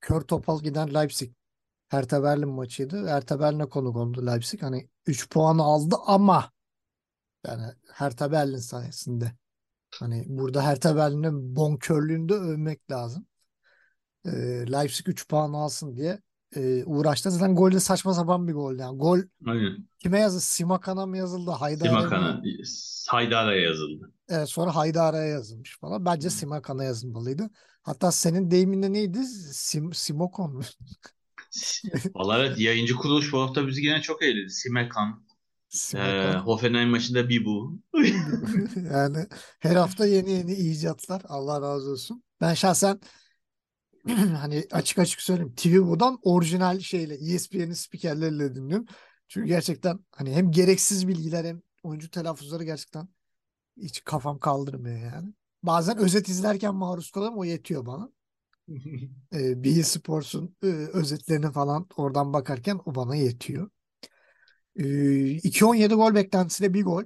[0.00, 1.32] kör topal giden Leipzig
[1.88, 3.08] Hertha Berlin maçıydı.
[3.08, 4.62] Hertha Berlin'e konuk oldu Leipzig.
[4.62, 6.52] Hani 3 puanı aldı ama
[7.46, 9.32] yani Hertha Berlin sayesinde.
[9.94, 13.26] Hani burada Hertha Berlin'in bonkörlüğünü de övmek lazım.
[14.32, 16.18] E, Leipzig 3 puan alsın diye
[16.56, 17.30] e, uğraştı.
[17.30, 18.78] Zaten gol de saçma sapan bir gol.
[18.78, 19.88] Yani gol Aynen.
[19.98, 20.42] kime yazıldı?
[20.42, 21.50] Simakan'a mı yazıldı?
[21.50, 21.88] Haydar'a?
[21.88, 22.42] Simakan'a,
[23.08, 24.12] Haydar'a yazıldı.
[24.28, 26.04] Evet, sonra Haydar'a yazılmış falan.
[26.04, 27.50] Bence Simakan'a yazılmalıydı.
[27.82, 29.24] Hatta senin deyiminle neydi?
[29.52, 30.60] Sim, Simokon mu?
[32.14, 34.50] Vallahi evet yayıncı kuruluş bu hafta bizi gene çok eğledi.
[34.50, 36.34] Simekan, e, Simokon.
[36.34, 37.78] Hoffenheim maçında Bibu.
[38.92, 39.26] Yani
[39.60, 41.22] her hafta yeni yeni icatlar.
[41.28, 42.22] Allah razı olsun.
[42.40, 43.00] Ben şahsen
[44.40, 45.54] hani açık açık söyleyeyim.
[45.56, 48.86] TV'den orijinal şeyle ESPN'in spikerleriyle dinliyorum.
[49.28, 53.08] Çünkü gerçekten hani hem gereksiz bilgiler hem oyuncu telaffuzları gerçekten
[53.76, 55.34] hiç kafam kaldırmıyor yani.
[55.62, 58.12] Bazen özet izlerken maruz kalıyorum o yetiyor bana.
[59.34, 63.70] E, Bein Sports'un e, özetlerini falan oradan bakarken o bana yetiyor.
[64.76, 64.84] E,
[65.30, 67.04] 2-17 gol beklentisiyle bir gol.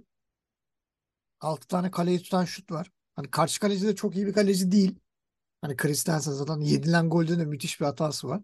[1.41, 2.91] 6 tane kaleyi tutan şut var.
[3.17, 4.99] Hani karşı kaleci de çok iyi bir kaleci değil.
[5.63, 8.43] Hani Christensen zaten yedilen golde de müthiş bir hatası var.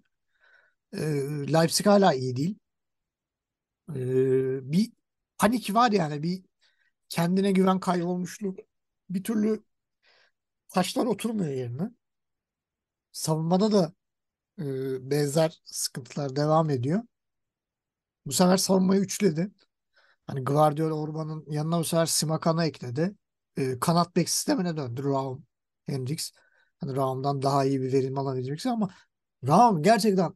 [0.93, 0.99] E,
[1.53, 2.59] Leipzig hala iyi değil.
[3.95, 4.93] E, bir
[5.39, 6.45] panik var yani bir
[7.09, 8.59] kendine güven kaybolmuşluk.
[9.11, 9.65] Bir türlü
[10.69, 11.91] taşlar oturmuyor yerine.
[13.13, 13.93] Savunmada da
[14.61, 14.65] e,
[15.11, 17.03] benzer sıkıntılar devam ediyor.
[18.27, 19.51] Bu sefer savunmayı üçledi.
[20.27, 23.17] Hani Guardiola Orban'ın yanına bu sefer Simakan'ı ekledi.
[23.57, 25.47] E, kanat bek sistemine döndü Raum
[25.87, 26.33] Hendricks.
[26.81, 28.91] Hani Raum'dan daha iyi bir verim alabileceksin ama
[29.47, 30.33] Raum gerçekten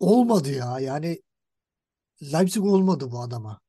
[0.00, 0.80] olmadı ya.
[0.80, 1.22] Yani
[2.22, 3.60] Leipzig olmadı bu adama.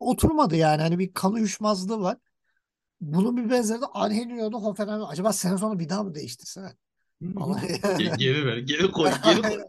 [0.00, 0.82] Oturmadı yani.
[0.82, 2.18] Hani bir kan uyuşmazlığı var.
[3.00, 5.04] Bunun bir benzeri de Angelino'da Hoffenheim.
[5.04, 6.76] Acaba sene sonu bir daha mı değiştirse?
[7.36, 9.62] Ama Ge- Geri ver, geri koy, geri koy.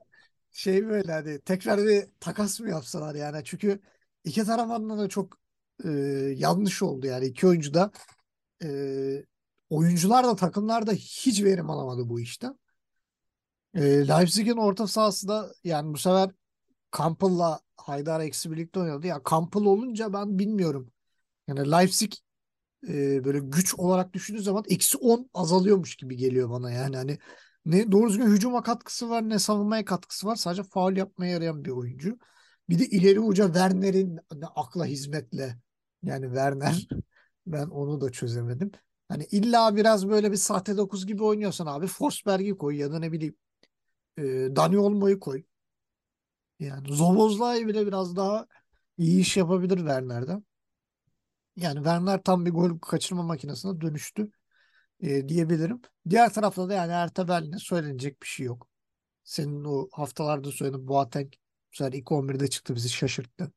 [0.52, 3.42] şey böyle hani tekrar bir takas mı yapsalar yani.
[3.46, 3.80] Çünkü
[4.24, 5.38] iki tarafından da çok
[5.86, 5.89] e,
[6.36, 7.26] yanlış oldu yani.
[7.26, 7.92] iki oyuncu da
[8.63, 8.68] e,
[9.73, 12.59] oyuncular da takımlar da hiç verim alamadı bu işten.
[13.73, 16.29] E, Leipzig'in orta sahası da yani bu sefer
[16.97, 19.07] Campbell'la Haydar eksi birlikte oynadı.
[19.07, 20.91] Ya Campbell olunca ben bilmiyorum.
[21.47, 22.13] Yani Leipzig
[22.88, 26.95] e, böyle güç olarak düşündüğü zaman eksi 10 azalıyormuş gibi geliyor bana yani.
[26.95, 27.19] Hani
[27.65, 30.36] ne doğru düzgün hücuma katkısı var ne savunmaya katkısı var.
[30.36, 32.17] Sadece faul yapmaya yarayan bir oyuncu.
[32.69, 35.57] Bir de ileri uca Werner'in ne akla hizmetle
[36.03, 36.88] yani Werner
[37.47, 38.71] ben onu da çözemedim.
[39.08, 43.12] Hani illa biraz böyle bir sahte dokuz gibi oynuyorsan abi Forsberg'i koy ya da ne
[43.12, 43.36] bileyim
[44.18, 44.24] e,
[44.56, 45.44] Dani Olmo'yu koy.
[46.60, 48.48] Yani Zobozlay bile biraz daha
[48.98, 50.44] iyi iş yapabilir Werner'den.
[51.56, 54.32] Yani Werner tam bir gol kaçırma makinesine dönüştü
[55.00, 55.82] e, diyebilirim.
[56.10, 58.70] Diğer tarafta da yani Hertha Berlin'e söylenecek bir şey yok.
[59.24, 61.34] Senin o haftalarda söylediğin Boateng
[61.74, 63.52] bu sefer ilk 11'de çıktı bizi şaşırttı.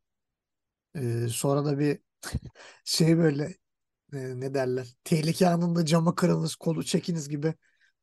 [0.95, 2.01] E, sonra da bir
[2.85, 3.57] şey böyle
[4.13, 7.55] e, ne derler tehlike anında cama kırılınız kolu çekiniz gibi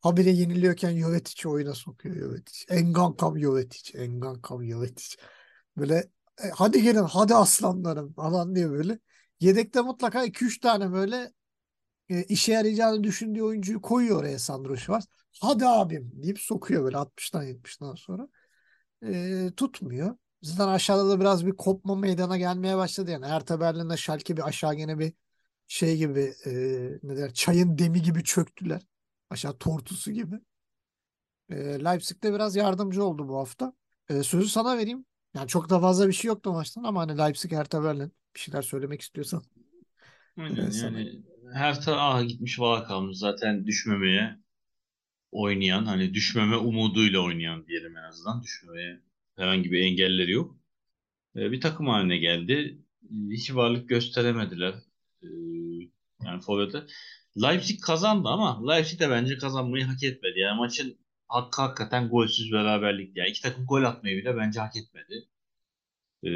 [0.02, 2.66] habire yeniliyorken Jovetic'i oyuna sokuyor Jovetic.
[2.70, 4.00] Engankam Jovetic.
[4.00, 5.16] Engankam Jovetic.
[5.78, 5.96] Böyle
[6.44, 9.00] e, hadi gelin hadi aslanlarım falan diye böyle.
[9.40, 11.32] Yedekte mutlaka 2-3 tane böyle
[12.10, 15.08] e, işe yarayacağını düşündüğü oyuncuyu koyuyor oraya Sandro Schwarz.
[15.42, 18.28] Hadi abim deyip sokuyor böyle 60'tan 70'ten sonra.
[19.06, 20.18] E, tutmuyor.
[20.42, 23.26] Zaten aşağıda da biraz bir kopma meydana gelmeye başladı yani.
[23.26, 25.14] Hertha Berlin'de Schalke bir aşağı gene bir
[25.74, 26.52] şey gibi e,
[27.04, 28.82] ne der çayın demi gibi çöktüler.
[29.30, 30.36] Aşağı tortusu gibi.
[31.50, 33.74] E, Leipzig'de biraz yardımcı oldu bu hafta.
[34.10, 35.06] E, sözü sana vereyim.
[35.36, 38.62] Yani çok da fazla bir şey yoktu maçtan ama hani Leipzig Hertha Berlin bir şeyler
[38.62, 39.44] söylemek istiyorsan.
[40.38, 41.00] Aynen sana.
[41.00, 41.22] yani
[41.54, 44.40] her taraf gitmiş valla kalmış zaten düşmemeye
[45.32, 49.00] oynayan hani düşmeme umuduyla oynayan diyelim en azından düşmemeye
[49.36, 50.58] herhangi bir engelleri yok.
[51.36, 52.78] Ee, bir takım haline geldi.
[53.30, 54.74] Hiç varlık gösteremediler.
[56.26, 56.84] Yani forvetler.
[57.44, 60.40] Leipzig kazandı ama Leipzig de bence kazanmayı hak etmedi.
[60.40, 63.18] Yani maçın hakkı hakikaten golsüz beraberlik.
[63.18, 65.28] Yani iki takım gol atmayı bile bence hak etmedi.
[66.24, 66.30] Ee,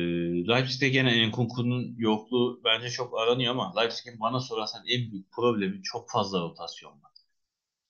[0.47, 6.09] Leipzig'te gene Enkunku'nun yokluğu bence çok aranıyor ama Leipzig'in bana sorarsan en büyük problemi çok
[6.11, 7.11] fazla rotasyon var.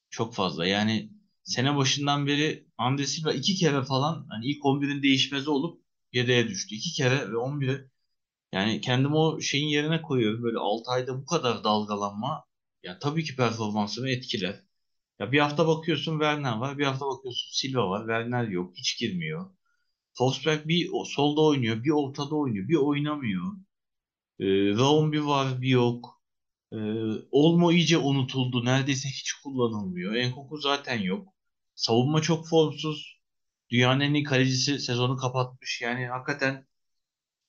[0.09, 0.67] Çok fazla.
[0.67, 1.11] Yani
[1.43, 5.81] sene başından beri Andre Silva iki kere falan hani ilk 11'in değişmezi olup
[6.13, 6.75] yedeğe düştü.
[6.75, 7.91] İki kere ve 11'e
[8.51, 10.43] yani kendimi o şeyin yerine koyuyorum.
[10.43, 12.45] Böyle 6 ayda bu kadar dalgalanma
[12.83, 14.63] ya tabii ki performansımı etkiler.
[15.19, 19.51] Ya bir hafta bakıyorsun Werner var, bir hafta bakıyorsun Silva var, Werner yok, hiç girmiyor.
[20.13, 23.43] Forsberg bir solda oynuyor, bir ortada oynuyor, bir oynamıyor.
[24.39, 24.45] Ee,
[24.77, 26.21] Raum bir var, bir yok.
[26.73, 26.77] Ee,
[27.31, 30.13] Olmo iyice unutuldu, neredeyse hiç kullanılmıyor.
[30.15, 31.29] Enkuku zaten yok.
[31.75, 33.19] Savunma çok formsuz.
[33.71, 35.81] Dünyanın en iyi kalecisi sezonu kapatmış.
[35.81, 36.67] Yani hakikaten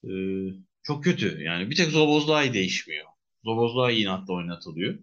[0.05, 0.11] e,
[0.89, 1.43] çok kötü.
[1.43, 3.07] Yani bir tek Zobozlai değişmiyor.
[3.45, 4.95] Zobozlai inatla oynatılıyor.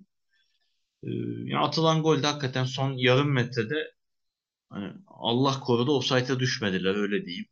[1.03, 1.09] Ee,
[1.45, 3.93] yani atılan gol de hakikaten son yarım metrede
[4.69, 7.45] hani Allah korudu offside'a düşmediler öyle diyeyim.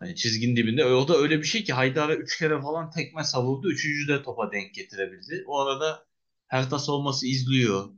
[0.00, 0.84] Hani çizginin dibinde.
[0.84, 3.72] O da öyle bir şey ki Haydar'a 3 kere falan tekme savurdu.
[3.72, 5.44] Üçüncü de topa denk getirebildi.
[5.46, 6.06] O arada
[6.48, 7.90] Hertha savunması izliyor.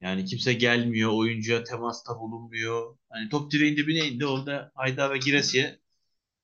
[0.00, 1.10] Yani kimse gelmiyor.
[1.12, 2.96] Oyuncuya temasta bulunmuyor.
[3.10, 4.26] Hani top direğin dibine indi.
[4.26, 5.83] Orada Haydar ve Giresi'ye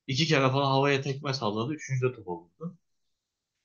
[0.07, 1.73] iki kere falan havaya tekme salladı.
[1.73, 2.77] Üçüncü de topa vurdu.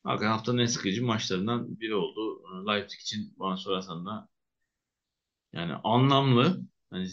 [0.05, 2.42] Hakikaten haftanın en sıkıcı maçlarından biri oldu.
[2.68, 4.29] Leipzig için bana sorarsan da
[5.53, 7.09] yani anlamlı hani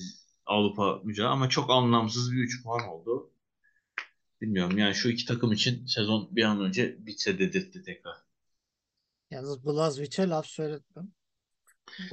[0.46, 3.32] Avrupa mücadele ama çok anlamsız bir 3 puan oldu.
[4.42, 8.18] Bilmiyorum yani şu iki takım için sezon bir an önce bitse dedirtti tekrar.
[9.32, 11.12] Yalnız Blazwic'e laf söyletmem.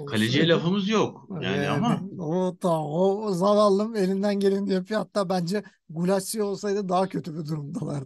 [0.06, 5.00] Kaleciye lafımız yok yani Yani ama o tamam o, zavallım elinden geleni yapıyor.
[5.00, 8.04] Hatta bence Gulassi olsaydı daha kötü bir durumdalar.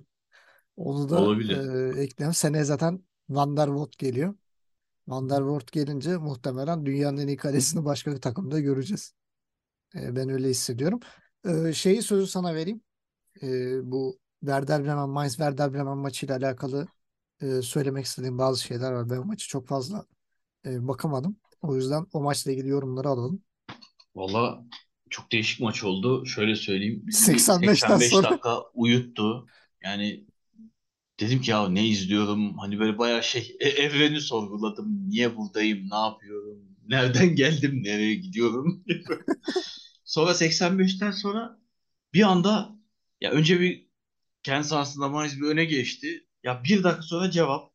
[0.77, 1.57] Onu da olabilir.
[1.97, 2.35] e, ekleyelim.
[2.35, 4.35] Seneye zaten Van der Voort geliyor.
[5.09, 9.15] Van der Voort gelince muhtemelen dünyanın en iyi kalesini başka bir takımda göreceğiz.
[9.95, 11.01] E, ben öyle hissediyorum.
[11.49, 12.81] E, şeyi sözü sana vereyim.
[13.43, 13.47] E,
[13.91, 16.87] bu Werder Bremen, Mainz Werder Bremen maçıyla alakalı
[17.41, 19.11] e, söylemek istediğim bazı şeyler var.
[19.11, 20.07] Ben maçı çok fazla
[20.67, 21.37] e, bakamadım.
[21.65, 23.43] O yüzden o maçla ilgili yorumları alalım.
[24.15, 24.65] Valla
[25.11, 26.27] çok değişik maç oldu.
[26.27, 27.03] Şöyle söyleyeyim.
[27.07, 29.47] Bizi bir 85'ten 85 sonra dakika uyuttu.
[29.85, 30.25] Yani
[31.21, 32.59] dedim ki ya ne izliyorum?
[32.59, 35.11] Hani böyle bayağı şey e- evreni sorguladım.
[35.11, 35.91] Niye buradayım?
[35.91, 36.65] Ne yapıyorum?
[36.89, 38.85] nereden geldim, nereye gidiyorum.
[40.05, 41.59] sonra 85'ten sonra
[42.15, 42.71] bir anda
[43.21, 43.89] ya önce bir
[44.45, 46.27] kendi sahasında Mainz bir öne geçti.
[46.45, 47.74] Ya bir dakika sonra cevap.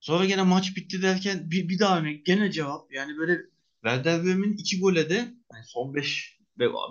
[0.00, 2.92] Sonra gene maç bitti derken bir, bir daha öne gene cevap.
[2.92, 3.38] Yani böyle
[3.84, 5.14] Werder Bremen'in iki gole de
[5.52, 6.38] yani son 5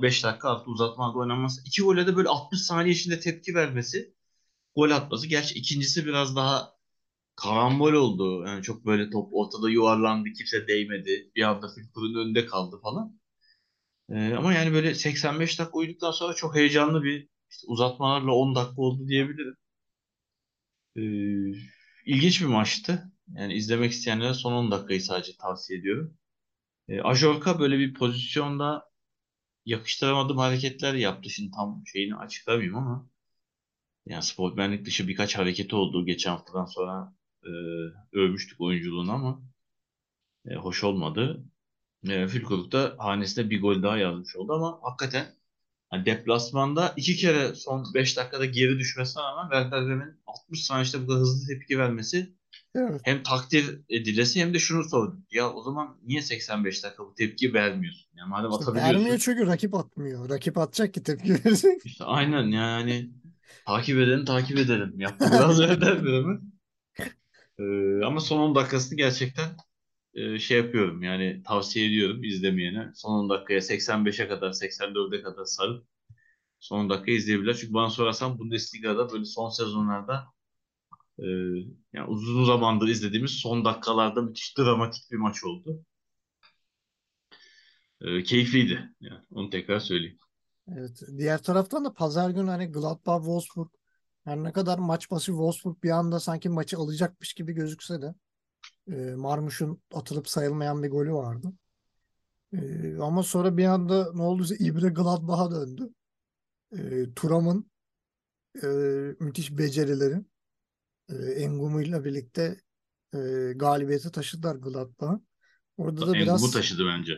[0.01, 1.61] 5 dakika artı uzatmada oynanması.
[1.65, 4.13] iki gole de böyle 60 saniye içinde tepki vermesi.
[4.75, 5.27] Gol atması.
[5.27, 6.73] Gerçi ikincisi biraz daha
[7.35, 8.45] karambol oldu.
[8.47, 10.29] Yani çok böyle top ortada yuvarlandı.
[10.33, 11.31] Kimse değmedi.
[11.35, 13.19] Bir anda Fülkur'un önünde kaldı falan.
[14.09, 18.81] Ee, ama yani böyle 85 dakika uyuduktan sonra çok heyecanlı bir işte uzatmalarla 10 dakika
[18.81, 19.55] oldu diyebilirim.
[20.95, 21.76] Ee,
[22.07, 23.11] ilginç bir maçtı.
[23.35, 26.17] Yani izlemek isteyenlere son 10 dakikayı sadece tavsiye ediyorum.
[26.89, 28.85] Ee, Ajorka böyle bir pozisyonda
[29.65, 31.29] yakıştıramadığım hareketler yaptı.
[31.29, 33.09] Şimdi tam şeyini açıklamayayım ama
[34.05, 37.49] yani sportmenlik dışı birkaç hareketi oldu geçen haftadan sonra e,
[38.13, 39.41] övmüştük oyunculuğunu ama
[40.45, 41.45] e, hoş olmadı.
[42.09, 45.36] E, Fülkuruk da hanesine bir gol daha yazmış oldu ama hakikaten
[45.89, 51.07] hani deplasmanda iki kere son 5 dakikada geri düşmesine rağmen Werder Bremen'in 60 saniyede bu
[51.07, 52.33] kadar hızlı tepki vermesi
[52.75, 53.01] Evet.
[53.03, 55.19] hem takdir edilesi hem de şunu sorduk.
[55.33, 58.07] Ya o zaman niye 85 dakika bu tepki vermiyorsun?
[58.15, 58.95] Yani madem İşte atabiliyorsun.
[58.95, 60.29] vermiyor çünkü rakip atmıyor.
[60.29, 61.81] Rakip atacak ki tepki verecek.
[61.85, 63.09] İşte aynen yani
[63.65, 64.99] takip edelim takip edelim.
[64.99, 66.41] Yaptı biraz Werder Bremen.
[67.59, 69.49] Ee, ama son 10 dakikasını gerçekten
[70.18, 72.91] e, şey yapıyorum yani tavsiye ediyorum izlemeyene.
[72.95, 75.88] Son 10 dakikaya 85'e kadar 84'e kadar sarıp
[76.59, 77.57] son 10 dakika izleyebilirler.
[77.57, 80.26] Çünkü bana sorarsan Bundesliga'da böyle son sezonlarda
[81.20, 81.26] e,
[81.93, 85.86] yani uzun zamandır izlediğimiz son dakikalarda müthiş dramatik bir maç oldu.
[88.01, 88.89] E, keyifliydi.
[89.01, 90.18] Yani onu tekrar söyleyeyim.
[90.68, 91.01] Evet.
[91.18, 93.70] Diğer taraftan da pazar günü hani Gladbach Wolfsburg
[94.24, 98.15] her ne kadar maç başı Wolfsburg bir anda sanki maçı alacakmış gibi gözükse de
[98.91, 101.53] e, Marmuş'un atılıp sayılmayan bir golü vardı.
[102.53, 105.89] E, ama sonra bir anda ne olduysa İbre Gladbach'a döndü.
[106.77, 107.71] E, Thuram'ın
[108.63, 108.67] e,
[109.19, 110.21] müthiş becerileri
[111.09, 112.61] e, Engum'uyla birlikte
[113.13, 113.17] e,
[113.55, 115.21] galibiyeti taşıdılar Gladbach'a.
[115.77, 117.13] Orada da Engumu biraz taşıdı bence.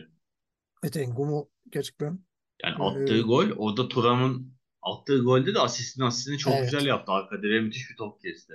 [0.82, 2.20] evet Engum'u gerçekten
[2.62, 6.64] Yani Ee, attığı gol orada Thuram'ın attığı golde de asistini asistini çok Evet.
[6.64, 7.12] güzel yaptı.
[7.12, 8.54] Arka direğe müthiş bir top kesti.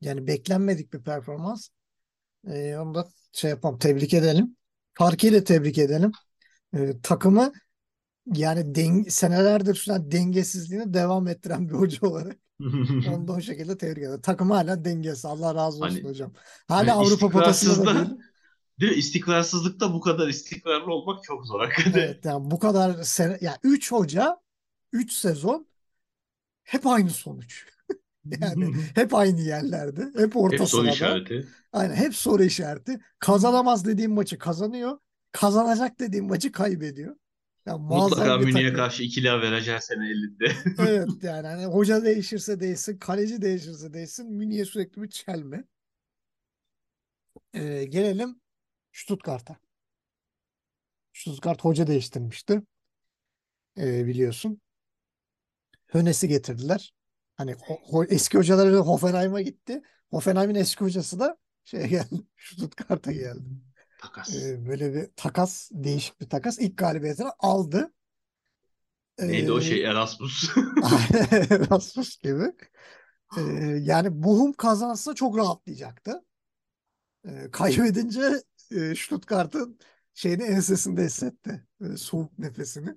[0.00, 1.68] Yani beklenmedik bir performans.
[2.48, 4.56] Ee, onu da şey yapalım, tebrik edelim.
[4.94, 6.12] Farkıyla tebrik edelim.
[6.74, 7.52] Ee, takımı
[8.34, 12.36] yani den senelerdir süren dengesizliğini devam ettiren bir hoca olarak
[13.08, 14.20] onu da o şekilde tebrik ederim.
[14.20, 15.24] Takım hala dengesiz.
[15.24, 16.32] Allah razı olsun Hani- hocam.
[16.68, 18.18] Hala hani Avrupa potasında da değil.
[18.80, 18.98] Değil mi?
[18.98, 22.00] İstikrarsızlıkta bu kadar istikrarlı olmak çok zor hakikaten.
[22.00, 24.36] Evet, yani bu kadar sene, ya 3 hoca
[24.92, 25.66] 3 sezon
[26.62, 27.66] hep aynı sonuç.
[28.24, 30.10] Yani hep aynı yerlerde.
[30.16, 30.90] Hep orta Hep soru sırada.
[30.90, 31.46] işareti.
[31.72, 33.00] Aynen hep soru işareti.
[33.18, 34.98] Kazanamaz dediğim maçı kazanıyor.
[35.32, 37.16] Kazanacak dediğim maçı kaybediyor.
[37.66, 40.52] Ya muazzam Mutlaka Münih'e karşı ikili averaj her sene elinde.
[40.78, 45.64] Evet yani hani hoca değişirse değişsin, kaleci değişirse değişsin, Münih'e sürekli bir çelme.
[47.54, 48.40] Ee, gelelim
[48.92, 49.56] Stuttgart'a.
[51.12, 52.62] Stuttgart hoca değiştirmişti.
[53.76, 54.60] Ee, biliyorsun.
[55.86, 56.92] Hönes'i getirdiler.
[57.42, 57.56] Hani
[58.08, 59.82] eski hocaları Hoffenheim'a gitti.
[60.10, 62.14] Hoffenheim'in eski hocası da şeye geldi.
[62.36, 63.48] Stuttgart'a geldi.
[64.00, 64.36] Takas.
[64.36, 66.58] Ee, böyle bir takas, değişik bir takas.
[66.58, 67.92] İlk galibiyetini aldı.
[69.18, 70.50] Neydi o Ee, şey Erasmus?
[71.50, 72.52] Erasmus gibi.
[73.38, 73.40] Ee,
[73.80, 76.24] yani Bochum kazansa çok rahatlayacaktı.
[77.28, 79.78] Ee, kaybedince e, Stuttgart'ın
[80.14, 81.66] şeyini ensesinde hissetti.
[81.80, 82.94] Böyle soğuk nefesini.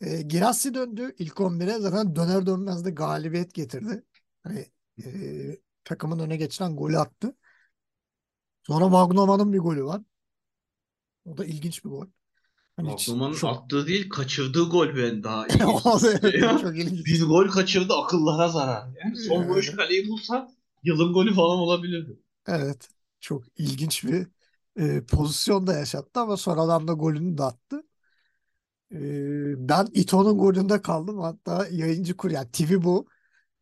[0.00, 1.78] E, Girassi döndü ilk 11'e.
[1.78, 4.04] Zaten döner dönmez de galibiyet getirdi.
[4.42, 4.66] Hani
[5.04, 7.36] e, takımın öne geçiren golü attı.
[8.62, 10.02] Sonra Wagnerman'ın bir golü var.
[11.24, 12.06] O da ilginç bir gol.
[12.76, 16.60] Hani Aklımanın çok, attığı değil kaçırdığı gol ben daha ilginç.
[16.62, 17.06] çok ilginç.
[17.06, 18.88] Bir gol kaçırdı akıllara zarar.
[19.04, 19.48] Yani son Yani.
[19.48, 20.48] vuruş kaleyi bulsa
[20.84, 22.16] yılın golü falan olabilirdi.
[22.46, 22.88] Evet.
[23.20, 24.26] Çok ilginç bir
[24.76, 27.85] e, pozisyon da yaşattı ama sonradan da golünü de attı.
[28.90, 31.18] Ben Ito'nun golünde kaldım.
[31.18, 33.08] Hatta yayıncı kur yani TV bu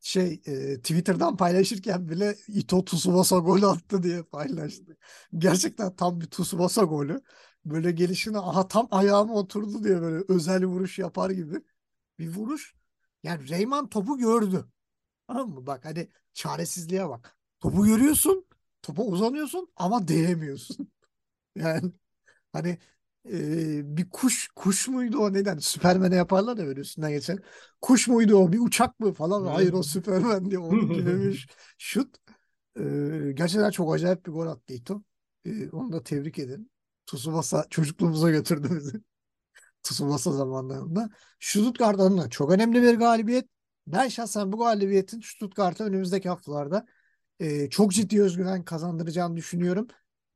[0.00, 4.96] şey e, Twitter'dan paylaşırken bile Ito Tsubasa gol attı diye paylaştı.
[5.38, 7.22] Gerçekten tam bir Tsubasa golü.
[7.64, 11.62] Böyle gelişine aha tam ayağıma oturdu diye böyle özel vuruş yapar gibi
[12.18, 12.74] bir vuruş.
[13.22, 14.66] Yani Reyman topu gördü.
[15.28, 15.66] Tamam mı?
[15.66, 17.38] Bak hani çaresizliğe bak.
[17.60, 18.46] Topu görüyorsun,
[18.82, 20.92] topa uzanıyorsun ama değemiyorsun.
[21.56, 21.92] Yani
[22.52, 22.78] hani
[23.32, 25.58] e, bir kuş kuş muydu o neden?
[25.58, 27.38] Süpermen'e yaparlar ya böyle üstünden geçen.
[27.80, 28.52] Kuş muydu o?
[28.52, 29.46] Bir uçak mı falan?
[29.46, 31.48] Hayır o Süpermen diye onun gibi bir
[31.78, 32.16] şut.
[32.78, 32.82] E,
[33.34, 35.02] gerçekten çok acayip bir gol attı Ito.
[35.46, 36.70] Ee, onu da tebrik edin.
[37.06, 39.00] Tsubasa çocukluğumuza götürdü bizi.
[39.82, 41.10] Tsubasa zamanlarında.
[41.40, 43.48] Stuttgart adına çok önemli bir galibiyet.
[43.86, 46.86] Ben şahsen bu galibiyetin Stuttgart'a önümüzdeki haftalarda
[47.40, 49.86] e, çok ciddi özgüven kazandıracağını düşünüyorum.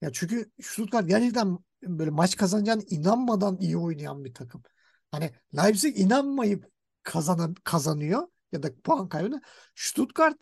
[0.02, 4.62] Ya çünkü Stuttgart gerçekten böyle maç kazanacağına inanmadan iyi oynayan bir takım.
[5.10, 6.64] Hani Leipzig inanmayıp
[7.02, 9.42] kazanan kazanıyor ya da puan kaybını.
[9.74, 10.36] Stuttgart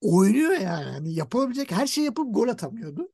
[0.00, 0.84] oynuyor yani.
[0.84, 3.12] Hani yapabilecek her şeyi yapıp gol atamıyordu.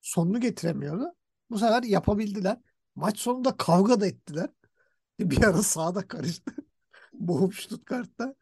[0.00, 1.04] Sonunu getiremiyordu.
[1.50, 2.58] Bu sefer yapabildiler.
[2.94, 4.50] Maç sonunda kavga da ettiler.
[5.20, 6.52] Bir ara sahada karıştı.
[7.12, 8.34] Bochum Stuttgart'ta.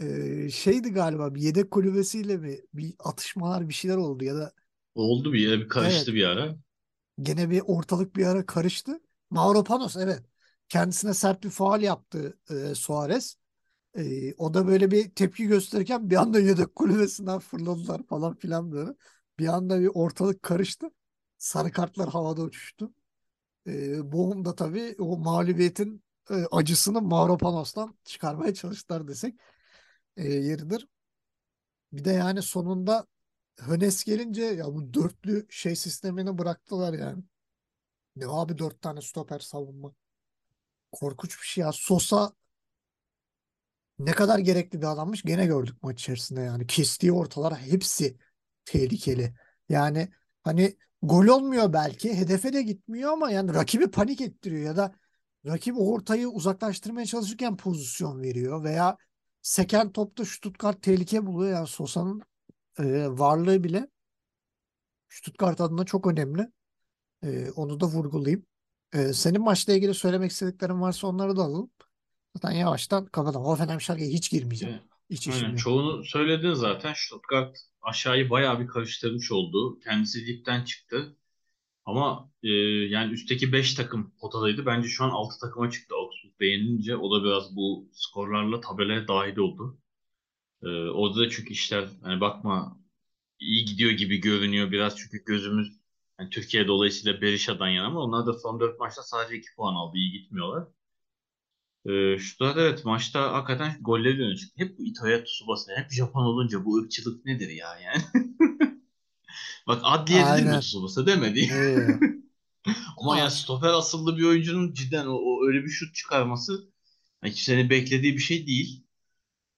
[0.00, 4.52] Ee, şeydi galiba bir yedek kulübesiyle mi bir atışmalar bir şeyler oldu ya da
[4.94, 6.56] Oldu bir yere bir karıştı evet bir ara.
[7.22, 9.00] Gene bir ortalık bir ara karıştı.
[9.30, 10.22] Mauro Panos evet
[10.68, 13.36] kendisine sert bir faul yaptı e, Suarez.
[13.98, 18.90] E, o da böyle bir tepki gösterirken bir anda yedek kulübesinden fırladılar falan filan böyle.
[19.38, 20.90] Bir anda bir ortalık karıştı.
[21.38, 22.92] Sarı kartlar havada uçuştu.
[23.66, 29.34] E, Bochum da tabii o mağlubiyetin e, acısını Mauro Panos'tan çıkarmaya çalıştılar desek
[30.16, 30.88] e, yeridir.
[31.92, 33.06] Bir de yani sonunda
[33.58, 37.22] Hönes gelince ya bu dörtlü şey sistemini bıraktılar yani.
[38.16, 39.94] Ne abi dört tane stoper savunma.
[40.92, 41.72] Korkunç bir şey ya.
[41.72, 42.32] Sosa
[43.98, 46.66] ne kadar gerekli bir adammış gene gördük maç içerisinde yani.
[46.66, 48.16] Kestiği ortalar hepsi
[48.64, 49.34] tehlikeli.
[49.68, 50.08] Yani
[50.42, 52.14] hani gol olmuyor belki.
[52.14, 54.94] Hedefe de gitmiyor ama yani rakibi panik ettiriyor ya da
[55.46, 58.96] rakip ortayı uzaklaştırmaya çalışırken pozisyon veriyor veya
[59.42, 61.52] seken topta Stuttgart tehlike buluyor.
[61.52, 62.22] Yani Sosa'nın
[62.78, 63.88] e, varlığı bile
[65.08, 66.48] Stuttgart adına çok önemli.
[67.22, 68.46] E, onu da vurgulayayım.
[68.92, 71.70] E, senin maçla ilgili söylemek istediklerin varsa onları da alalım.
[72.36, 73.46] Zaten yavaştan kapatalım.
[73.46, 74.74] Hoffenheim Schalke'ye hiç girmeyeceğim.
[74.74, 74.84] Evet.
[75.10, 76.92] Hiç Aynen çoğunu söyledin zaten.
[76.96, 79.80] Stuttgart aşağıyı bayağı bir karıştırmış oldu.
[79.80, 81.16] Kendisi ligden çıktı.
[81.84, 82.48] Ama e,
[82.88, 84.66] yani üstteki 5 takım potadaydı.
[84.66, 85.94] Bence şu an 6 takıma çıktı.
[85.94, 89.78] Augsburg beğenince o da biraz bu skorlarla tabelaya dahil oldu.
[90.62, 92.78] E, orada da çünkü işler hani bakma
[93.40, 95.78] iyi gidiyor gibi görünüyor biraz çünkü gözümüz
[96.20, 99.96] yani Türkiye dolayısıyla Berisha'dan yana ama onlar da son 4 maçta sadece 2 puan aldı.
[99.96, 100.68] iyi gitmiyorlar.
[101.86, 104.64] Ee, da evet maçta hakikaten golleri öne çıktı.
[104.64, 108.02] Hep bu Itoya Tsubasa, hep Japon olunca bu ırkçılık nedir ya yani?
[109.66, 110.60] Bak adliye dedim mi.
[110.60, 111.40] Tsubasa demedi.
[111.40, 112.00] Ee,
[113.00, 116.68] Ama ya stoper asıllı bir oyuncunun cidden o, o öyle bir şut çıkarması
[117.24, 118.84] yani kimsenin beklediği bir şey değil.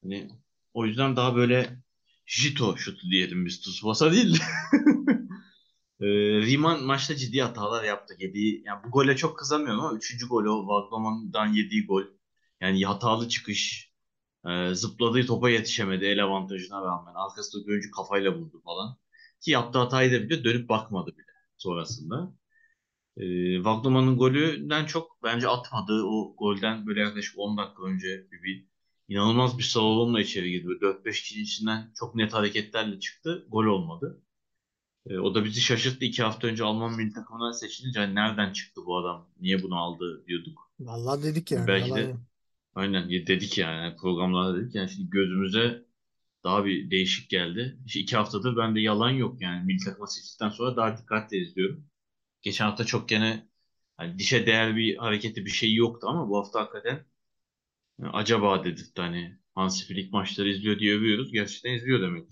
[0.02, 0.30] Hani
[0.74, 1.82] o yüzden daha böyle
[2.26, 4.38] Jito şutu diyelim biz Tsubasa değil de.
[6.00, 6.06] Ee,
[6.42, 8.14] Riemann maçta ciddi hatalar yaptı.
[8.18, 12.04] Yediği, yani bu gole çok kızamıyorum ama üçüncü gol o Wagnermann'dan yediği gol.
[12.60, 13.90] Yani hatalı çıkış.
[14.48, 17.14] e, zıpladığı topa yetişemedi el avantajına rağmen.
[17.14, 18.98] Arkasında oyuncu kafayla vurdu falan.
[19.40, 21.26] Ki yaptığı hatayı da bile dönüp bakmadı bile
[21.58, 22.34] sonrasında.
[23.16, 23.22] E,
[23.56, 28.66] Wagnermann'ın golünden çok bence atmadığı o golden böyle yaklaşık 10 dakika önce bir, bir
[29.10, 30.68] inanılmaz bir savunma içeri girdi.
[30.68, 33.46] Böyle 4-5 kişinin içinden çok net hareketlerle çıktı.
[33.50, 34.22] Gol olmadı.
[35.06, 36.04] E, o da bizi şaşırttı.
[36.04, 39.28] İki hafta önce Alman milli takımına seçilince hani nereden çıktı bu adam?
[39.40, 40.70] Niye bunu aldı diyorduk.
[40.80, 41.68] vallahi dedik yani.
[41.68, 42.16] Belki de
[42.74, 44.74] aynen dedik yani programlarda dedik.
[44.74, 45.84] Yani şimdi gözümüze
[46.44, 47.78] daha bir değişik geldi.
[47.86, 49.64] İşte iki haftadır bende yalan yok yani.
[49.64, 51.86] Milli takıma seçildikten sonra daha dikkatle izliyorum.
[52.42, 53.48] Geçen hafta çok gene
[53.96, 57.06] hani dişe değer bir hareketi bir şey yoktu ama bu hafta hakikaten
[58.12, 61.32] acaba dedik hani Hansi Flick maçları izliyor diye övüyoruz.
[61.32, 62.28] Gerçekten izliyor demek.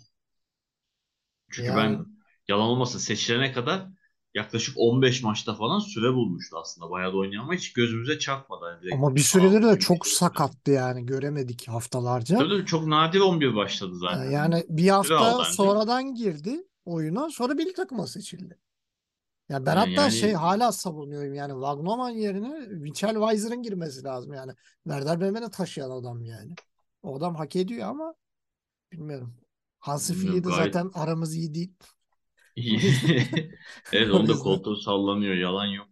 [1.50, 2.06] Çünkü Yani ben
[2.48, 3.86] yalan olmasın seçilene kadar
[4.34, 6.90] yaklaşık 15 maçta falan süre bulmuştu aslında.
[6.90, 8.64] Bayağı da oynayan ama hiç gözümüze çarpmadı.
[8.82, 10.16] Yani ama bir süredir de çok geçiyor.
[10.16, 11.06] sakattı yani.
[11.06, 12.38] Göremedik haftalarca.
[12.38, 14.30] Tabii tabii çok nadir 11 başladı zaten.
[14.30, 17.30] Yani bir hafta sonradan girdi oyuna.
[17.30, 18.58] Sonra milli takıma seçildi.
[19.48, 24.32] Ya ben Yani, hatta şey yani hala savunuyorum yani Wagnerman yerine Michel Weiser'ın girmesi lazım
[24.34, 24.52] yani.
[24.84, 26.56] Werder Bremen'i taşıyan adam yani.
[27.02, 28.14] O adam hak ediyor ama
[28.92, 29.36] bilmiyorum.
[29.80, 31.74] Hansi Flick'le de gayet zaten aramız iyi değil.
[33.92, 34.38] Evet o onun da yüzden.
[34.38, 35.88] koltuğu sallanıyor yalan yok.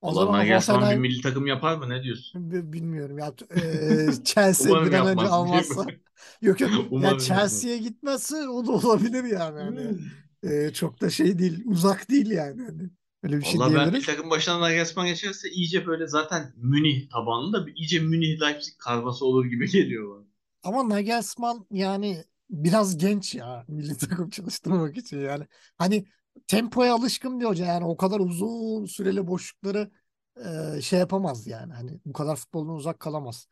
[0.00, 2.40] O zaman Nagelsmann bir Hoffenheim milli takım yapar mı ne diyorsun?
[2.50, 5.94] bi- bilmiyorum ya eee, Chelsea bir an önce almazsa
[6.40, 6.70] yok yok
[7.00, 7.18] ya Umarım.
[7.18, 9.96] Chelsea'ye gitmezse o da olabilir yani hani
[10.42, 12.90] eee, çok da şey değil uzak değil yani hani
[13.22, 14.06] öyle bir şey Vallahi ben milli diyebiliriz.
[14.06, 19.24] takım başına Nagelsmann geçerse iyice böyle zaten Münih tabanlı da bir iyice Münih Leipzig karması
[19.24, 20.26] olur gibi geliyor bana.
[20.62, 25.46] Ama Nagelsmann yani biraz genç ya milli takım çalıştırmak için yani.
[25.78, 26.06] Hani
[26.46, 29.90] tempoya alışkın bir hoca yani o kadar uzun süreli boşlukları
[30.38, 31.72] eee, şey yapamaz yani.
[31.72, 33.48] Hani bu kadar futboldan uzak kalamaz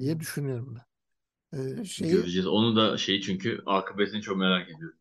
[0.00, 0.76] diye düşünüyorum
[1.54, 1.58] ben.
[1.78, 2.46] Eee, şeyi Göreceğiz.
[2.46, 4.98] Onu da şey çünkü akıbetini çok merak ediyorum.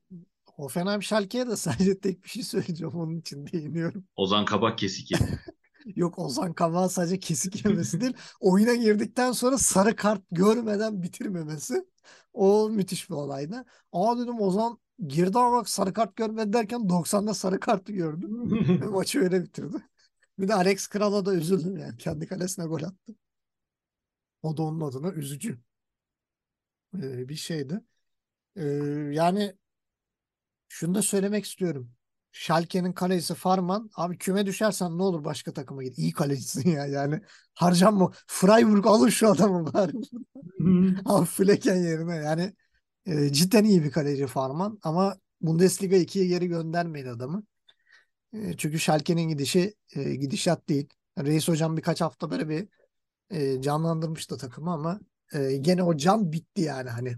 [0.56, 2.94] Hoffenheim Schalke'ye de sadece tek bir şey söyleyeceğim.
[2.96, 4.06] Onun için değiniyorum.
[4.16, 5.40] Ozan Kabak kesik yedi.
[5.96, 8.14] Yok Ozan Kabak'ın sadece kesik yemesi değil.
[8.40, 11.86] Oyuna girdikten sonra sarı kart görmeden bitirmemesi.
[12.34, 13.66] O müthiş bir olaydı.
[13.92, 18.32] Aa dedim Ozan girdi ama bak sarı kart görmedi derken 90'da sarı kartı gördüm.
[18.92, 19.78] Maçı öyle bitirdi.
[20.40, 21.98] Bir de Alex Kral'a da üzüldüm yani.
[21.98, 23.16] Kendi kalesine gol attı.
[24.44, 25.60] O da onun adına üzücü
[26.98, 27.82] ee, bir şeydi.
[28.56, 28.64] Ee,
[29.12, 29.54] yani
[30.74, 31.92] şunu da söylemek istiyorum.
[32.32, 33.90] Schalke'nin kalecisi Farman.
[33.96, 35.98] Abi küme düşersen ne olur başka takıma git.
[35.98, 37.22] İyi kalecisin ya yani.
[37.54, 38.12] Harcanma.
[38.28, 39.92] Freiburg alın şu adamı bari.
[41.06, 42.54] Abi Flecken yerine yani
[43.06, 47.44] e, cidden iyi bir kaleci Farman ama Bundesliga 2'ye geri göndermeyin adamı.
[48.34, 50.90] E, çünkü Schalke'nin gidişi e, gidişat değil.
[51.20, 52.68] Reis hocam birkaç hafta böyle bir
[53.30, 55.00] e, canlandırmıştı takımı ama
[55.34, 57.18] e, gene o can bitti yani hani.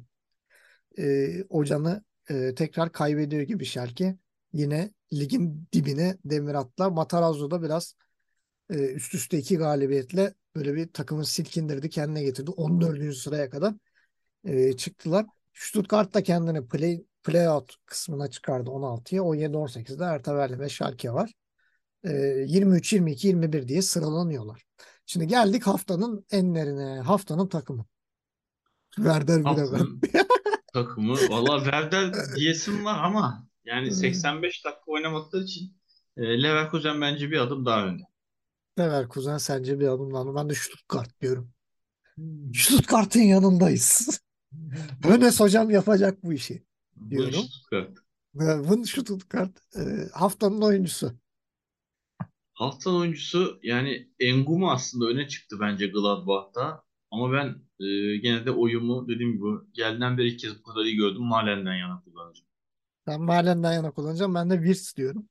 [0.98, 4.18] E, o canı e, tekrar kaybediyor gibi Schalke.
[4.54, 6.92] Yine ligin dibine demir atlar.
[6.92, 7.96] Matarazzo biraz
[8.70, 12.52] e, üst üste iki galibiyetle böyle bir takımı silkindirdi, kendine getirdi.
[12.52, 13.14] 14.
[13.14, 13.74] sıraya kadar
[14.44, 15.26] e, çıktılar.
[15.54, 19.22] Stuttgart da kendini play, playout kısmına çıkardı 16'ya.
[19.22, 21.34] 17-18'de Hertha Berlin ve Schalke var.
[22.04, 22.12] E,
[22.48, 24.66] 23, 22, 21 diye sıralanıyorlar.
[25.06, 27.00] Şimdi geldik haftanın enlerine.
[27.00, 27.86] Haftanın takımı.
[28.96, 30.02] Werder Bremen.
[30.76, 31.14] Takımı.
[31.14, 35.78] Valla Werder diyesim var ama yani 85 dakika oynamadıkları için
[36.18, 38.04] e, Leverkusen bence bir adım daha önde.
[38.80, 40.36] Leverkusen sence bir adım daha.
[40.36, 41.52] Ben de Stuttgart diyorum.
[42.56, 44.22] Stuttgart'ın yanındayız.
[45.04, 46.66] Hönes hocam yapacak bu işi.
[46.96, 47.44] Bu Diyorum.
[48.34, 49.82] Von Stuttgart e,
[50.14, 51.14] haftanın oyuncusu.
[52.54, 56.85] Haftanın oyuncusu yani Engumu aslında öne çıktı bence Gladbach'ta.
[57.12, 57.48] Ama ben
[57.86, 61.22] e, gene de oyumu dediğim gibi geldiğinden beri ilk kez bu kadar iyi gördüm.
[61.22, 62.48] Malen'den yana kullanacağım.
[63.08, 64.36] Ben Malen'den yana kullanacağım.
[64.36, 65.30] Ben de Wirtz diyorum.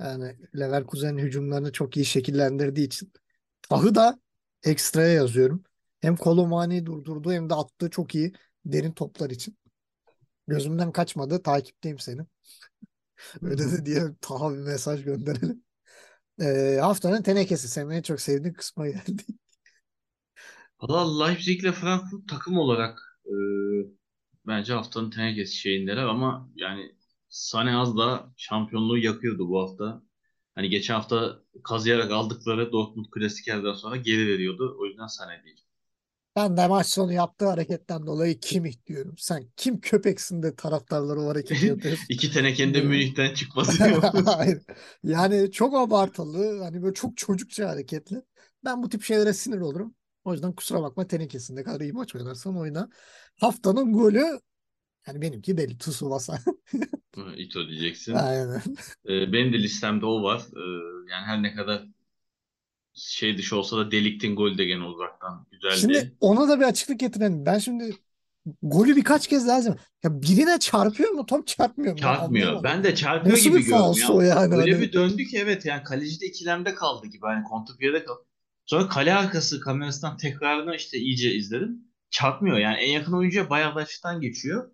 [0.00, 3.12] Yani Leverkusen'in hücumlarını çok iyi şekillendirdiği için.
[3.62, 4.20] Tahı da
[4.62, 5.64] ekstraya yazıyorum.
[6.00, 8.32] Hem Kolomani'yi durdurdu hem de attığı çok iyi
[8.64, 9.58] derin toplar için.
[10.48, 11.42] Gözümden kaçmadı.
[11.42, 12.20] Takipteyim seni.
[13.42, 15.64] Öyle de diye Taha bir mesaj gönderelim.
[16.40, 17.68] Ee, haftanın tenekesi.
[17.68, 19.26] Senin en çok sevdiğin kısma geldik.
[20.82, 23.34] Valla Leipzig ile Frankfurt takım olarak e,
[24.46, 26.92] bence haftanın tenekesi şeyindeler ama yani
[27.30, 30.02] Sané az da şampiyonluğu yakıyordu bu hafta.
[30.54, 34.76] Hani geçen hafta kazıyarak aldıkları Dortmund Klasiker'den sonra geri veriyordu.
[34.80, 35.66] O yüzden Sané değil.
[36.36, 39.14] Ben de maç sonu yaptığı hareketten dolayı Kimmich diyorum.
[39.18, 42.06] Sen kim köpeksin de taraftarları o hareketi yapıyorsun.
[42.08, 42.82] İki tenekenin de.
[42.82, 43.84] Münih'ten çıkması.
[44.24, 44.62] Hayır.
[45.02, 48.22] Yani çok abartılı, hani böyle çok çocukça hareketli.
[48.64, 49.94] Ben bu tip şeylere sinir olurum.
[50.26, 52.88] O yüzden kusura bakma tenekesinde kadar iyi maç oynarsan oyna.
[53.40, 54.24] Haftanın golü
[55.06, 56.38] yani benimki belli Tsubasa.
[57.36, 58.14] Ito diyeceksin.
[58.14, 58.62] Aynen.
[59.08, 60.40] Ee, benim de listemde o var.
[60.56, 60.60] Ee,
[61.10, 61.86] yani her ne kadar
[62.94, 65.76] şey dışı olsa da Delik'tin golü de gene uzaktan güzeldi.
[65.80, 67.46] Şimdi ona da bir açıklık getirelim.
[67.46, 67.96] Ben şimdi
[68.62, 69.76] golü birkaç kez lazım.
[70.02, 71.98] Ya birine çarpıyor mu top çarpmıyor mu?
[71.98, 72.46] Ben Çarpmıyor.
[72.46, 72.64] anlayamadım.
[72.64, 74.26] Ben de çarpıyor Nasıl gibi bir gördüm falso ya.
[74.28, 74.54] yani?
[74.56, 77.26] Öyle Hani- bir döndü ki evet yani kaleci de ikilemde kaldı gibi.
[77.26, 78.24] Hani kontrpiyede kaldı.
[78.66, 81.84] Sonra kale arkası kamerasından tekrarını işte iyice izledim.
[82.10, 84.70] Çarpmıyor yani en yakın oyuncuya bayağı da açıktan geçiyor.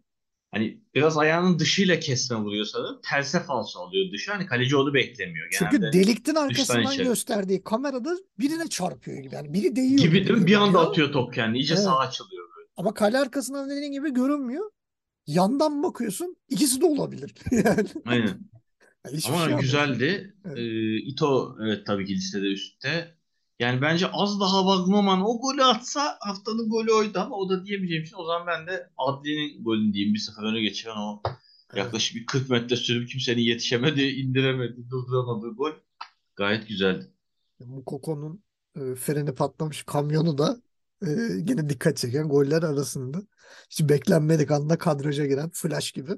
[0.51, 3.01] Hani biraz ayağının dışıyla kesme vuruyor sanırım.
[3.11, 4.33] Terse falso alıyor dışı.
[4.33, 5.93] Hani kaleci onu beklemiyor Çünkü genelde.
[5.99, 7.07] deliktin arkasından içeri.
[7.07, 9.35] gösterdiği kamerada birine çarpıyor gibi.
[9.35, 10.47] Yani biri değiyor Gibi değil mi?
[10.47, 10.91] Bir anda görünüyor.
[10.91, 11.59] atıyor top kendini.
[11.59, 11.85] İyice Evet.
[11.85, 12.69] sağa açılıyor böyle.
[12.77, 14.71] Ama kale arkasından dediğin gibi görünmüyor.
[15.27, 17.35] Yandan bakıyorsun ikisi de olabilir.
[17.53, 18.39] Yani Aynen.
[19.13, 20.35] hiçbir Ama şey güzeldi.
[20.45, 20.59] Evet.
[20.59, 23.15] Ee, Ito evet tabii ki listede üstte.
[23.59, 28.05] Yani bence az daha Wagnoman o golü atsa haftanın golü oydu ama o da diyemeyeceğim
[28.05, 30.15] için o zaman ben de Adli'nin golünü diyeyim.
[30.15, 31.23] Bir sefer öne geçiren o
[31.75, 35.73] yaklaşık bir 40 metre sürüp kimsenin yetişemedi, indiremedi, durduramadığı gol.
[36.37, 37.13] Gayet güzeldi.
[37.61, 38.43] Mukoko'nun
[38.77, 40.63] e, freni patlamış kamyonu da
[41.03, 41.07] e,
[41.43, 43.23] gene dikkat çeken goller arasında.
[43.71, 46.13] Hiç beklenmedik anda kadraja giren flash gibi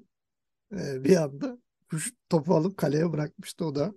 [0.73, 1.59] e, bir anda
[2.29, 3.65] topu alıp kaleye bırakmıştı.
[3.65, 3.95] O da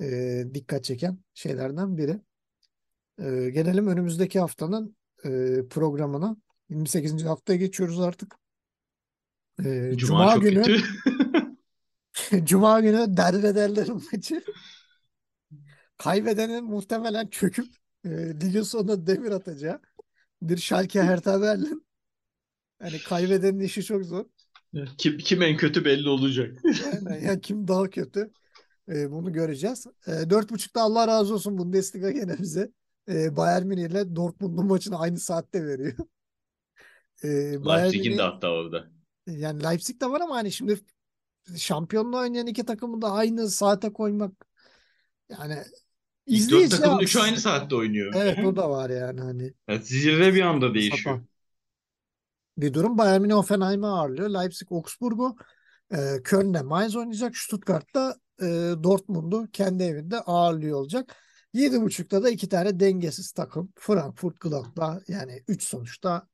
[0.00, 2.20] e, dikkat çeken şeylerden biri.
[3.18, 5.28] E, gelelim önümüzdeki haftanın e,
[5.70, 6.36] programına.
[6.68, 7.24] 28.
[7.24, 8.34] haftaya geçiyoruz artık.
[9.64, 10.64] E, Cuma, Cuma günü.
[12.44, 14.44] Cuma günü derbederlerin maçı.
[15.98, 17.66] Kaybedenin muhtemelen çöküp
[18.04, 19.80] e, ligin sonunda demir atacağı
[20.42, 21.86] bir Schalke Hertha Berlin.
[22.82, 24.24] Yani kaybedenin işi çok zor.
[24.98, 26.58] kim, kim en kötü belli olacak.
[26.64, 28.30] Yani, yani kim daha kötü
[28.88, 29.86] e, bunu göreceğiz.
[30.06, 32.72] E, dört buçukta Allah razı olsun Bundesliga gene bize
[33.08, 35.94] e, Bayern Münih ile Dortmund'un maçını aynı saatte veriyor.
[37.22, 38.84] E, Leipzig'in Münih- de hatta orada.
[39.26, 40.80] yani Leipzig de var ama hani şimdi
[41.56, 44.32] şampiyonluğu oynayan iki takımı da aynı saate koymak
[45.28, 45.58] yani
[46.26, 48.12] İlk dört izleyici takımın üçü aynı saatte oynuyor.
[48.16, 49.54] Evet o da var yani hani.
[49.68, 50.98] Yani zirve bir anda değişiyor.
[50.98, 51.26] Sapan.
[52.58, 54.30] Bir durum Bayern Münih Hoffenheim'i ağırlıyor.
[54.30, 55.36] Leipzig Augsburg'u.
[55.90, 57.36] E, Köln'de Mainz oynayacak.
[57.36, 58.44] Stuttgart'ta e,
[58.82, 61.16] Dortmund'u kendi evinde ağırlıyor olacak.
[61.54, 63.72] 7.30'da da iki tane dengesiz takım.
[63.76, 66.28] Frankfurt Gladbach yani 3 sonuçta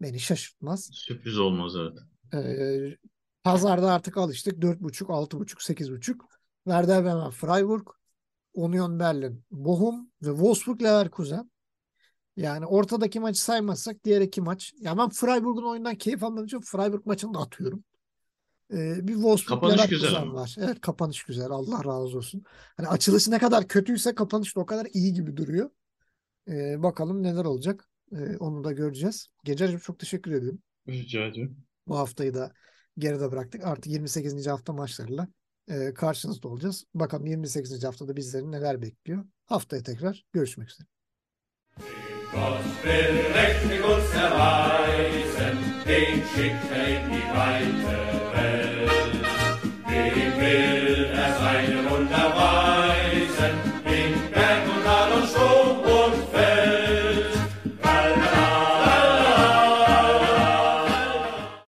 [0.00, 0.90] beni şaşırtmaz.
[0.92, 1.98] Sürpriz olmaz evet.
[2.34, 2.96] Ee,
[3.42, 4.62] pazarda artık alıştık.
[4.62, 6.18] 4.5, 6.5, 8.5.
[6.64, 7.88] Werder Bremen, Freiburg,
[8.54, 11.50] Union Berlin, Bochum ve Wolfsburg Leverkusen.
[12.36, 14.72] Yani ortadaki maçı saymazsak diğer iki maç.
[14.78, 17.84] Ya ben Freiburg'un oyundan keyif almadığım için Freiburg maçını da atıyorum.
[18.72, 20.34] Ee, bir Wolfsburg Kapanış güzel ama.
[20.34, 20.56] var.
[20.58, 21.50] Evet kapanış güzel.
[21.50, 22.44] Allah razı olsun.
[22.76, 25.70] Hani açılışı ne kadar kötüyse kapanış da o kadar iyi gibi duruyor.
[26.48, 27.88] Ee, bakalım neler olacak.
[28.12, 29.28] Ee, onu da göreceğiz.
[29.44, 30.62] Gece'cim çok teşekkür ediyorum.
[30.88, 31.56] Rica ederim.
[31.88, 32.52] Bu haftayı da
[32.98, 33.64] geride bıraktık.
[33.66, 34.46] Artık 28.
[34.46, 35.28] hafta maçlarıyla
[35.68, 36.84] e, karşınızda olacağız.
[36.94, 37.84] Bakalım 28.
[37.84, 39.24] haftada bizleri neler bekliyor.
[39.46, 40.86] Haftaya tekrar görüşmek üzere.
[42.32, 45.56] Gott will mächtig uns erweisen,
[45.86, 48.90] den schickt er in die weite Welt.
[49.86, 50.79] Wem will